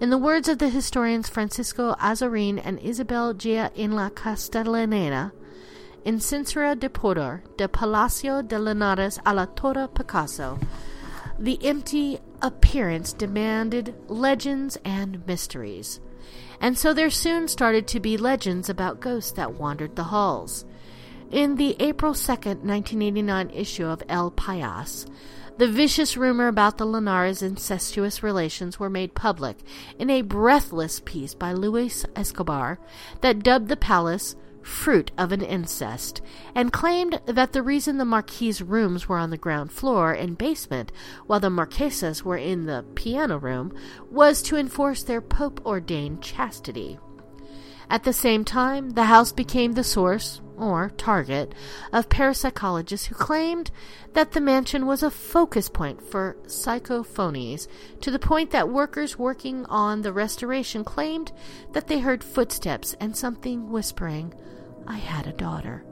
In 0.00 0.10
the 0.10 0.18
words 0.18 0.48
of 0.48 0.58
the 0.58 0.68
historians 0.68 1.28
Francisco 1.28 1.94
Azorin 1.94 2.60
and 2.64 2.78
Isabel 2.78 3.34
Gea 3.34 3.72
in 3.74 3.92
la 3.92 4.10
Castellaneta, 4.10 5.32
in 6.04 6.20
Censura 6.20 6.78
de 6.78 6.88
Poder, 6.88 7.42
de 7.56 7.66
Palacio 7.66 8.42
de 8.42 8.60
Linares 8.60 9.18
a 9.26 9.34
la 9.34 9.46
Torre 9.46 9.88
Picasso, 9.88 10.60
the 11.36 11.58
empty 11.66 12.20
appearance 12.42 13.12
demanded 13.12 13.92
legends 14.06 14.78
and 14.84 15.26
mysteries. 15.26 15.98
And 16.60 16.78
so 16.78 16.94
there 16.94 17.10
soon 17.10 17.48
started 17.48 17.88
to 17.88 17.98
be 17.98 18.16
legends 18.16 18.68
about 18.68 19.00
ghosts 19.00 19.32
that 19.32 19.54
wandered 19.54 19.96
the 19.96 20.04
halls. 20.04 20.64
In 21.32 21.56
the 21.56 21.74
April 21.80 22.14
2, 22.14 22.30
1989 22.30 23.50
issue 23.50 23.86
of 23.86 24.02
El 24.08 24.30
Pais, 24.30 25.06
the 25.58 25.66
vicious 25.66 26.16
rumor 26.16 26.46
about 26.46 26.78
the 26.78 26.86
Linares' 26.86 27.42
incestuous 27.42 28.22
relations 28.22 28.78
were 28.78 28.88
made 28.88 29.14
public 29.14 29.58
in 29.98 30.08
a 30.08 30.22
breathless 30.22 31.00
piece 31.04 31.34
by 31.34 31.52
Luis 31.52 32.06
Escobar 32.14 32.78
that 33.22 33.42
dubbed 33.42 33.68
the 33.68 33.76
palace 33.76 34.36
fruit 34.62 35.10
of 35.18 35.32
an 35.32 35.42
incest, 35.42 36.20
and 36.54 36.72
claimed 36.72 37.20
that 37.26 37.52
the 37.52 37.62
reason 37.62 37.98
the 37.98 38.04
Marquis' 38.04 38.62
rooms 38.62 39.08
were 39.08 39.18
on 39.18 39.30
the 39.30 39.36
ground 39.36 39.72
floor 39.72 40.12
and 40.12 40.38
basement, 40.38 40.92
while 41.26 41.40
the 41.40 41.50
Marquesas 41.50 42.24
were 42.24 42.36
in 42.36 42.66
the 42.66 42.84
piano 42.94 43.36
room, 43.36 43.72
was 44.10 44.42
to 44.42 44.56
enforce 44.56 45.02
their 45.02 45.20
Pope 45.20 45.64
ordained 45.66 46.22
chastity. 46.22 46.98
At 47.88 48.04
the 48.04 48.12
same 48.12 48.44
time, 48.44 48.90
the 48.90 49.04
house 49.04 49.32
became 49.32 49.72
the 49.72 49.84
source, 49.84 50.40
or 50.56 50.90
target, 50.96 51.54
of 51.92 52.08
parapsychologists 52.08 53.06
who 53.06 53.14
claimed 53.14 53.70
that 54.14 54.32
the 54.32 54.40
mansion 54.40 54.86
was 54.86 55.02
a 55.02 55.10
focus 55.10 55.68
point 55.68 56.02
for 56.02 56.36
psychophonies, 56.46 57.68
to 58.00 58.10
the 58.10 58.18
point 58.18 58.50
that 58.50 58.68
workers 58.68 59.18
working 59.18 59.66
on 59.66 60.02
the 60.02 60.12
restoration 60.12 60.82
claimed 60.82 61.30
that 61.72 61.86
they 61.86 62.00
heard 62.00 62.24
footsteps 62.24 62.94
and 62.98 63.16
something 63.16 63.70
whispering, 63.70 64.34
I 64.86 64.96
had 64.96 65.26
a 65.26 65.32
daughter. 65.32 65.84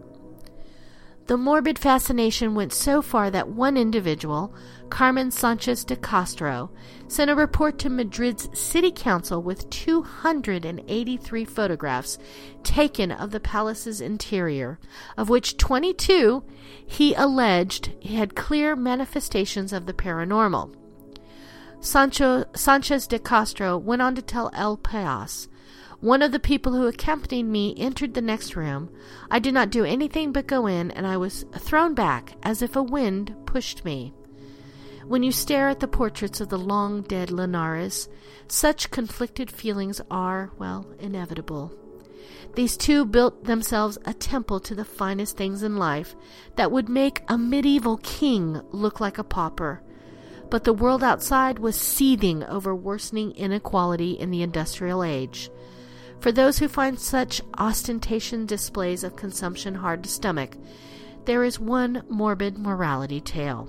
The 1.26 1.37
morbid 1.38 1.78
fascination 1.78 2.54
went 2.54 2.72
so 2.72 3.00
far 3.00 3.30
that 3.30 3.48
one 3.48 3.76
individual, 3.76 4.54
Carmen 4.90 5.31
Sanchez 5.31 5.85
de 5.85 5.97
Castro, 5.97 6.70
sent 7.09 7.31
a 7.31 7.35
report 7.35 7.79
to 7.79 7.90
Madrid's 7.90 8.49
city 8.59 8.90
council 8.90 9.42
with 9.42 9.68
283 9.70 11.44
photographs 11.44 12.18
taken 12.62 13.11
of 13.11 13.31
the 13.31 13.40
palace's 13.40 14.01
interior, 14.01 14.79
of 15.16 15.29
which 15.29 15.57
22 15.57 16.42
he 16.87 17.14
alleged 17.14 17.92
had 18.05 18.37
clear 18.37 18.77
manifestations 18.77 19.73
of 19.73 19.87
the 19.87 19.92
paranormal. 19.92 20.75
Sancho, 21.81 22.44
Sanchez 22.55 23.07
de 23.07 23.18
Castro 23.18 23.77
went 23.77 24.01
on 24.01 24.14
to 24.14 24.23
tell 24.23 24.51
El 24.55 24.77
Pais 24.77 25.49
one 26.01 26.20
of 26.20 26.33
the 26.33 26.38
people 26.38 26.75
who 26.75 26.87
accompanied 26.87 27.44
me 27.44 27.75
entered 27.79 28.12
the 28.12 28.20
next 28.20 28.57
room. 28.57 28.90
I 29.31 29.38
did 29.38 29.55
not 29.55 29.70
do 29.70 29.85
anything 29.85 30.33
but 30.33 30.47
go 30.47 30.66
in, 30.66 30.90
and 30.90 31.07
I 31.07 31.16
was 31.16 31.47
thrown 31.59 31.94
back 31.94 32.35
as 32.42 32.61
if 32.61 32.77
a 32.77 32.83
wind 32.83 33.35
pushed 33.47 33.87
me. 33.87 34.12
When 35.07 35.23
you 35.23 35.33
stare 35.33 35.69
at 35.69 35.81
the 35.81 35.88
portraits 35.88 36.40
of 36.40 36.49
the 36.49 36.59
long 36.59 37.03
dead 37.03 37.31
Linares, 37.31 38.09
such 38.49 38.90
conflicted 38.90 39.51
feelings 39.51 40.01
are, 40.11 40.51
well, 40.59 40.87
inevitable. 40.99 41.73
These 42.55 42.79
two 42.79 43.05
built 43.05 43.45
themselves 43.45 43.99
a 44.07 44.14
temple 44.14 44.61
to 44.61 44.75
the 44.75 44.85
finest 44.85 45.37
things 45.37 45.62
in 45.62 45.77
life 45.77 46.17
that 46.57 46.73
would 46.73 46.88
make 46.88 47.23
a 47.29 47.37
medieval 47.37 47.99
king 47.99 48.62
look 48.71 48.99
like 48.99 49.19
a 49.19 49.25
pauper. 49.25 49.83
But 50.49 50.64
the 50.64 50.73
world 50.73 51.03
outside 51.03 51.59
was 51.59 51.77
seething 51.77 52.43
over 52.45 52.75
worsening 52.75 53.33
inequality 53.33 54.12
in 54.12 54.31
the 54.31 54.43
industrial 54.43 55.03
age. 55.03 55.51
For 56.21 56.33
those 56.33 56.59
who 56.59 56.69
find 56.69 56.99
such 56.99 57.43
ostentation 57.59 58.47
displays 58.47 59.05
of 59.05 59.17
consumption 59.17 59.75
hard 59.75 60.05
to 60.05 60.09
stomach, 60.09 60.57
there 61.27 61.45
is 61.45 61.61
one 61.61 62.05
morbid 62.09 62.57
morality 62.57 63.21
tale. 63.21 63.69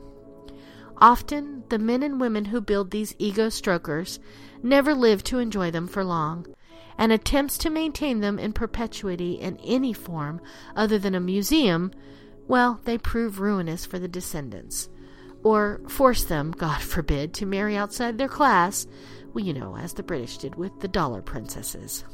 Often, 0.97 1.63
the 1.69 1.79
men 1.79 2.03
and 2.03 2.19
women 2.19 2.45
who 2.45 2.61
build 2.61 2.91
these 2.91 3.15
ego 3.19 3.49
strokers 3.49 4.19
never 4.63 4.93
live 4.93 5.23
to 5.25 5.39
enjoy 5.39 5.71
them 5.71 5.87
for 5.87 6.03
long, 6.03 6.45
and 6.97 7.11
attempts 7.11 7.57
to 7.59 7.69
maintain 7.69 8.21
them 8.21 8.39
in 8.39 8.53
perpetuity 8.53 9.33
in 9.33 9.57
any 9.57 9.93
form 9.93 10.39
other 10.75 10.97
than 10.97 11.15
a 11.15 11.19
museum, 11.19 11.91
well, 12.47 12.79
they 12.85 12.97
prove 12.97 13.39
ruinous 13.39 13.85
for 13.85 13.99
the 13.99 14.07
descendants. 14.07 14.89
Or 15.43 15.81
force 15.87 16.23
them, 16.23 16.51
God 16.51 16.81
forbid, 16.81 17.33
to 17.35 17.45
marry 17.45 17.75
outside 17.75 18.17
their 18.17 18.27
class, 18.29 18.87
well, 19.33 19.43
you 19.43 19.53
know, 19.53 19.75
as 19.75 19.93
the 19.93 20.03
British 20.03 20.37
did 20.37 20.55
with 20.55 20.79
the 20.79 20.87
dollar 20.87 21.21
princesses. 21.21 22.05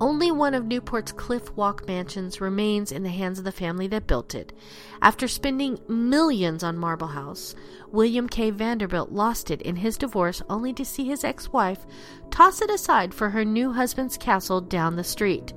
Only 0.00 0.30
one 0.30 0.54
of 0.54 0.64
Newport's 0.64 1.12
Cliff 1.12 1.54
Walk 1.56 1.86
mansions 1.86 2.40
remains 2.40 2.92
in 2.92 3.02
the 3.02 3.08
hands 3.08 3.38
of 3.38 3.44
the 3.44 3.52
family 3.52 3.86
that 3.88 4.06
built 4.06 4.34
it. 4.34 4.52
After 5.00 5.28
spending 5.28 5.78
millions 5.88 6.62
on 6.62 6.78
Marble 6.78 7.08
House, 7.08 7.54
William 7.90 8.28
K. 8.28 8.50
Vanderbilt 8.50 9.12
lost 9.12 9.50
it 9.50 9.62
in 9.62 9.76
his 9.76 9.96
divorce 9.96 10.42
only 10.48 10.72
to 10.72 10.84
see 10.84 11.04
his 11.04 11.24
ex 11.24 11.52
wife 11.52 11.86
toss 12.30 12.62
it 12.62 12.70
aside 12.70 13.12
for 13.14 13.30
her 13.30 13.44
new 13.44 13.72
husband's 13.72 14.16
castle 14.16 14.60
down 14.60 14.96
the 14.96 15.04
street. 15.04 15.52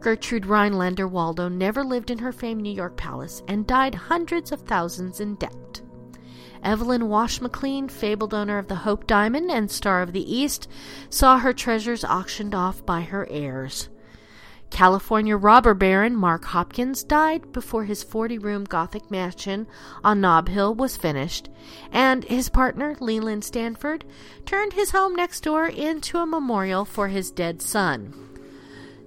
Gertrude 0.00 0.46
Rhinelander 0.46 1.08
Waldo 1.08 1.48
never 1.48 1.82
lived 1.82 2.10
in 2.10 2.18
her 2.18 2.32
famed 2.32 2.62
New 2.62 2.72
York 2.72 2.96
palace 2.96 3.42
and 3.48 3.66
died 3.66 3.94
hundreds 3.94 4.52
of 4.52 4.60
thousands 4.60 5.20
in 5.20 5.34
debt. 5.36 5.80
Evelyn 6.66 7.08
Walsh 7.08 7.40
McLean, 7.40 7.88
fabled 7.88 8.34
owner 8.34 8.58
of 8.58 8.66
the 8.66 8.74
Hope 8.74 9.06
Diamond 9.06 9.52
and 9.52 9.70
Star 9.70 10.02
of 10.02 10.12
the 10.12 10.34
East, 10.34 10.66
saw 11.08 11.38
her 11.38 11.52
treasures 11.52 12.04
auctioned 12.04 12.56
off 12.56 12.84
by 12.84 13.02
her 13.02 13.24
heirs. 13.30 13.88
California 14.68 15.36
robber 15.36 15.74
baron 15.74 16.16
Mark 16.16 16.46
Hopkins 16.46 17.04
died 17.04 17.52
before 17.52 17.84
his 17.84 18.02
40 18.02 18.38
room 18.38 18.64
Gothic 18.64 19.12
mansion 19.12 19.68
on 20.02 20.20
Nob 20.20 20.48
Hill 20.48 20.74
was 20.74 20.96
finished, 20.96 21.48
and 21.92 22.24
his 22.24 22.48
partner, 22.48 22.96
Leland 22.98 23.44
Stanford, 23.44 24.04
turned 24.44 24.72
his 24.72 24.90
home 24.90 25.14
next 25.14 25.44
door 25.44 25.68
into 25.68 26.18
a 26.18 26.26
memorial 26.26 26.84
for 26.84 27.06
his 27.06 27.30
dead 27.30 27.62
son. 27.62 28.12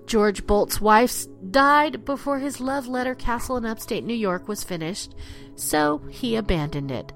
George 0.05 0.47
Boldt's 0.47 0.79
wife 0.79 1.25
died 1.51 2.05
before 2.05 2.39
his 2.39 2.61
love 2.61 2.87
letter 2.87 3.15
castle 3.15 3.57
in 3.57 3.65
upstate 3.65 4.05
New 4.05 4.13
York 4.13 4.47
was 4.47 4.63
finished, 4.63 5.13
so 5.55 6.01
he 6.09 6.37
abandoned 6.37 6.89
it. 6.89 7.11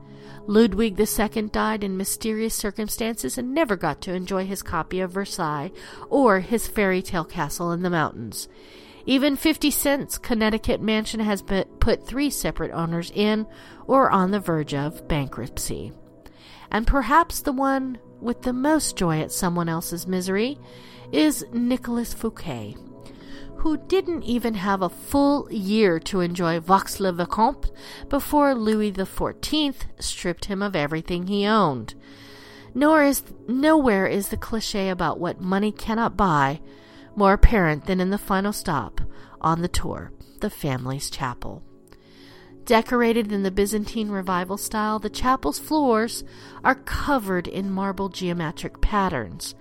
Ludwig 0.45 0.99
II 0.99 1.43
died 1.43 1.83
in 1.83 1.95
mysterious 1.95 2.53
circumstances 2.53 3.37
and 3.37 3.53
never 3.53 3.75
got 3.75 4.01
to 4.01 4.13
enjoy 4.13 4.45
his 4.45 4.61
copy 4.61 4.99
of 4.99 5.11
Versailles 5.11 5.71
or 6.09 6.41
his 6.41 6.67
fairy 6.67 7.01
tale 7.01 7.23
castle 7.23 7.71
in 7.71 7.81
the 7.81 7.89
mountains. 7.89 8.49
Even 9.05 9.35
50 9.35 9.71
Cent's 9.71 10.17
Connecticut 10.17 10.81
mansion 10.81 11.19
has 11.19 11.41
put 11.41 12.07
three 12.07 12.29
separate 12.29 12.71
owners 12.71 13.11
in 13.13 13.45
or 13.87 14.11
on 14.11 14.31
the 14.31 14.39
verge 14.39 14.73
of 14.73 15.07
bankruptcy. 15.07 15.91
And 16.71 16.87
perhaps 16.87 17.41
the 17.41 17.51
one 17.51 17.99
with 18.19 18.41
the 18.41 18.53
most 18.53 18.95
joy 18.95 19.19
at 19.19 19.31
someone 19.31 19.69
else's 19.69 20.07
misery 20.07 20.57
is 21.11 21.45
Nicolas 21.51 22.13
Fouquet 22.13 22.75
who 23.63 23.77
didn't 23.77 24.23
even 24.23 24.55
have 24.55 24.81
a 24.81 24.89
full 24.89 25.47
year 25.49 25.97
to 25.97 26.19
enjoy 26.19 26.59
Vaux 26.59 26.99
le 26.99 27.13
Vicomte 27.13 27.71
before 28.09 28.53
Louis 28.53 28.91
XIV 28.91 29.75
stripped 29.99 30.45
him 30.45 30.61
of 30.61 30.75
everything 30.75 31.27
he 31.27 31.47
owned. 31.47 31.95
Nor 32.75 33.03
is 33.03 33.23
nowhere 33.47 34.05
is 34.05 34.27
the 34.27 34.35
cliche 34.35 34.89
about 34.89 35.17
what 35.17 35.39
money 35.39 35.71
cannot 35.71 36.17
buy 36.17 36.59
more 37.15 37.31
apparent 37.31 37.85
than 37.85 38.01
in 38.01 38.09
the 38.09 38.17
final 38.17 38.51
stop 38.51 38.99
on 39.39 39.61
the 39.61 39.69
tour, 39.69 40.11
the 40.41 40.49
family's 40.49 41.09
chapel. 41.09 41.63
Decorated 42.65 43.33
in 43.33 43.43
the 43.43 43.51
Byzantine 43.51 44.09
Revival 44.09 44.55
style, 44.57 44.97
the 44.97 45.09
chapel's 45.09 45.59
floors 45.59 46.23
are 46.63 46.75
covered 46.75 47.45
in 47.45 47.69
marble 47.69 48.07
geometric 48.07 48.79
patterns. 48.79 49.53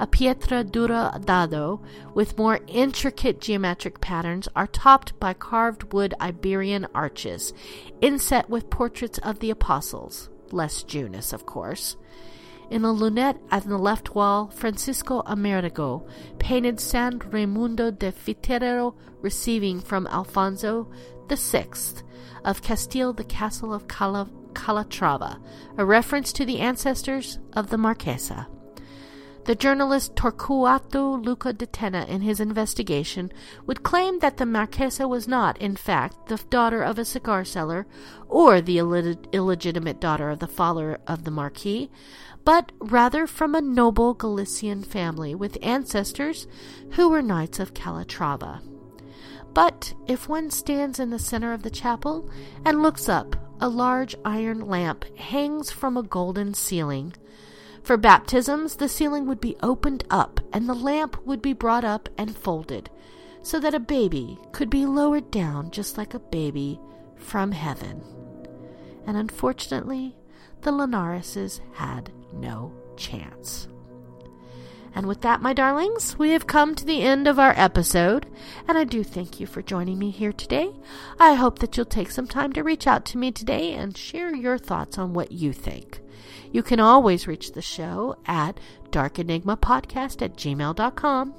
A 0.00 0.08
pietra 0.08 0.64
dura 0.64 1.20
dado 1.24 1.80
with 2.14 2.36
more 2.36 2.58
intricate 2.66 3.40
geometric 3.40 4.00
patterns 4.00 4.48
are 4.56 4.66
topped 4.66 5.18
by 5.20 5.34
carved 5.34 5.92
wood 5.92 6.14
Iberian 6.20 6.86
arches, 6.94 7.52
inset 8.00 8.50
with 8.50 8.70
portraits 8.70 9.18
of 9.18 9.38
the 9.38 9.50
apostles, 9.50 10.28
less 10.50 10.82
Junus, 10.82 11.32
of 11.32 11.46
course. 11.46 11.96
In 12.70 12.84
a 12.84 12.92
lunette 12.92 13.40
at 13.50 13.64
the 13.64 13.78
left 13.78 14.16
wall, 14.16 14.48
Francisco 14.48 15.22
Amerigo 15.26 16.06
painted 16.40 16.80
San 16.80 17.20
Raimundo 17.20 17.92
de 17.92 18.10
Fitero 18.10 18.94
receiving 19.22 19.80
from 19.80 20.08
Alfonso 20.08 20.88
VI 21.28 21.66
of 22.44 22.62
Castile 22.62 23.12
the 23.12 23.24
castle 23.24 23.72
of 23.72 23.88
Calatrava, 23.88 25.40
a 25.76 25.84
reference 25.84 26.32
to 26.32 26.44
the 26.44 26.60
ancestors 26.60 27.38
of 27.52 27.70
the 27.70 27.76
Marquesa. 27.76 28.46
The 29.48 29.54
journalist 29.54 30.14
Torcuato 30.14 31.24
Luca 31.24 31.54
de 31.54 31.66
Tena, 31.66 32.06
in 32.06 32.20
his 32.20 32.38
investigation, 32.38 33.32
would 33.64 33.82
claim 33.82 34.18
that 34.18 34.36
the 34.36 34.44
Marquesa 34.44 35.08
was 35.08 35.26
not, 35.26 35.56
in 35.56 35.74
fact, 35.74 36.26
the 36.26 36.36
daughter 36.50 36.82
of 36.82 36.98
a 36.98 37.04
cigar 37.06 37.46
seller 37.46 37.86
or 38.28 38.60
the 38.60 38.76
Ill- 38.76 39.16
illegitimate 39.32 40.00
daughter 40.00 40.28
of 40.28 40.40
the 40.40 40.46
father 40.46 40.98
of 41.06 41.24
the 41.24 41.30
Marquis, 41.30 41.90
but 42.44 42.72
rather 42.78 43.26
from 43.26 43.54
a 43.54 43.62
noble 43.62 44.12
Galician 44.12 44.82
family 44.82 45.34
with 45.34 45.56
ancestors 45.62 46.46
who 46.90 47.08
were 47.08 47.22
knights 47.22 47.58
of 47.58 47.72
Calatrava. 47.72 48.60
But 49.58 49.92
if 50.06 50.28
one 50.28 50.52
stands 50.52 51.00
in 51.00 51.10
the 51.10 51.18
center 51.18 51.52
of 51.52 51.64
the 51.64 51.68
chapel 51.68 52.30
and 52.64 52.80
looks 52.80 53.08
up, 53.08 53.34
a 53.60 53.68
large 53.68 54.14
iron 54.24 54.60
lamp 54.60 55.04
hangs 55.18 55.72
from 55.72 55.96
a 55.96 56.04
golden 56.04 56.54
ceiling. 56.54 57.14
For 57.82 57.96
baptisms, 57.96 58.76
the 58.76 58.88
ceiling 58.88 59.26
would 59.26 59.40
be 59.40 59.56
opened 59.60 60.04
up 60.10 60.38
and 60.52 60.68
the 60.68 60.74
lamp 60.74 61.20
would 61.26 61.42
be 61.42 61.54
brought 61.54 61.84
up 61.84 62.08
and 62.16 62.36
folded 62.36 62.88
so 63.42 63.58
that 63.58 63.74
a 63.74 63.80
baby 63.80 64.38
could 64.52 64.70
be 64.70 64.86
lowered 64.86 65.28
down 65.32 65.72
just 65.72 65.98
like 65.98 66.14
a 66.14 66.20
baby 66.20 66.78
from 67.16 67.50
heaven. 67.50 68.00
And 69.08 69.16
unfortunately, 69.16 70.14
the 70.60 70.70
Linarises 70.70 71.58
had 71.72 72.12
no 72.32 72.72
chance. 72.96 73.66
And 74.98 75.06
with 75.06 75.20
that, 75.20 75.40
my 75.40 75.52
darlings, 75.52 76.18
we 76.18 76.30
have 76.30 76.48
come 76.48 76.74
to 76.74 76.84
the 76.84 77.02
end 77.02 77.28
of 77.28 77.38
our 77.38 77.54
episode, 77.56 78.26
and 78.66 78.76
I 78.76 78.82
do 78.82 79.04
thank 79.04 79.38
you 79.38 79.46
for 79.46 79.62
joining 79.62 79.96
me 79.96 80.10
here 80.10 80.32
today. 80.32 80.72
I 81.20 81.34
hope 81.34 81.60
that 81.60 81.76
you'll 81.76 81.86
take 81.86 82.10
some 82.10 82.26
time 82.26 82.52
to 82.54 82.64
reach 82.64 82.84
out 82.88 83.04
to 83.06 83.16
me 83.16 83.30
today 83.30 83.74
and 83.74 83.96
share 83.96 84.34
your 84.34 84.58
thoughts 84.58 84.98
on 84.98 85.14
what 85.14 85.30
you 85.30 85.52
think. 85.52 86.00
You 86.50 86.64
can 86.64 86.80
always 86.80 87.28
reach 87.28 87.52
the 87.52 87.62
show 87.62 88.16
at 88.26 88.58
darkenigmapodcast 88.90 90.20
at 90.20 90.36
gmail.com. 90.36 91.34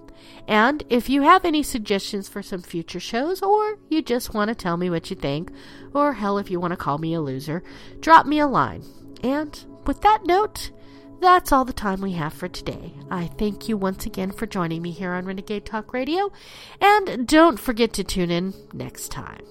And 0.47 0.83
if 0.89 1.09
you 1.09 1.23
have 1.23 1.43
any 1.43 1.61
suggestions 1.61 2.29
for 2.29 2.41
some 2.41 2.61
future 2.61 3.01
shows, 3.01 3.41
or 3.41 3.77
you 3.89 4.01
just 4.01 4.33
want 4.33 4.47
to 4.47 4.55
tell 4.55 4.77
me 4.77 4.89
what 4.89 5.09
you 5.09 5.17
think, 5.17 5.51
or 5.93 6.13
hell, 6.13 6.37
if 6.37 6.49
you 6.49 6.61
want 6.61 6.71
to 6.71 6.77
call 6.77 6.97
me 6.97 7.13
a 7.13 7.19
loser, 7.19 7.61
drop 7.99 8.25
me 8.25 8.39
a 8.39 8.47
line. 8.47 8.85
And 9.21 9.61
with 9.85 9.99
that 9.99 10.25
note, 10.25 10.71
that's 11.19 11.51
all 11.51 11.65
the 11.65 11.73
time 11.73 12.01
we 12.01 12.13
have 12.13 12.33
for 12.33 12.47
today. 12.47 12.93
I 13.09 13.27
thank 13.27 13.67
you 13.67 13.77
once 13.77 14.05
again 14.05 14.31
for 14.31 14.45
joining 14.45 14.81
me 14.81 14.91
here 14.91 15.13
on 15.13 15.25
Renegade 15.25 15.65
Talk 15.65 15.93
Radio, 15.93 16.31
and 16.81 17.27
don't 17.27 17.59
forget 17.59 17.93
to 17.93 18.03
tune 18.03 18.31
in 18.31 18.53
next 18.73 19.09
time. 19.09 19.45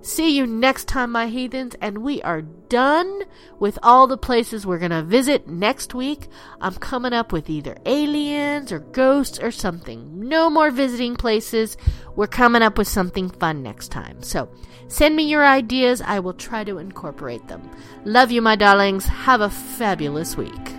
See 0.00 0.36
you 0.36 0.46
next 0.46 0.86
time, 0.86 1.10
my 1.10 1.26
heathens, 1.26 1.74
and 1.80 1.98
we 1.98 2.22
are 2.22 2.42
done 2.42 3.22
with 3.58 3.78
all 3.82 4.06
the 4.06 4.16
places 4.16 4.64
we're 4.64 4.78
going 4.78 4.92
to 4.92 5.02
visit 5.02 5.48
next 5.48 5.92
week. 5.92 6.28
I'm 6.60 6.74
coming 6.74 7.12
up 7.12 7.32
with 7.32 7.50
either 7.50 7.76
aliens 7.84 8.70
or 8.70 8.78
ghosts 8.78 9.40
or 9.40 9.50
something. 9.50 10.28
No 10.28 10.50
more 10.50 10.70
visiting 10.70 11.16
places. 11.16 11.76
We're 12.14 12.28
coming 12.28 12.62
up 12.62 12.78
with 12.78 12.88
something 12.88 13.28
fun 13.28 13.62
next 13.62 13.88
time. 13.88 14.22
So 14.22 14.48
send 14.86 15.16
me 15.16 15.24
your 15.24 15.44
ideas. 15.44 16.00
I 16.00 16.20
will 16.20 16.34
try 16.34 16.62
to 16.62 16.78
incorporate 16.78 17.48
them. 17.48 17.68
Love 18.04 18.30
you, 18.30 18.40
my 18.40 18.54
darlings. 18.54 19.04
Have 19.04 19.40
a 19.40 19.50
fabulous 19.50 20.36
week. 20.36 20.77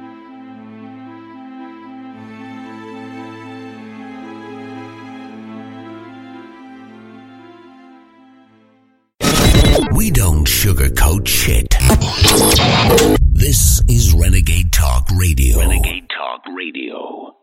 Sugarcoat 10.50 11.28
shit. 11.28 11.76
This 13.22 13.82
is 13.88 14.14
Renegade 14.16 14.74
Talk 14.74 15.08
Radio. 15.16 15.60
Renegade 15.60 16.10
Talk 16.10 16.42
Radio. 16.58 17.36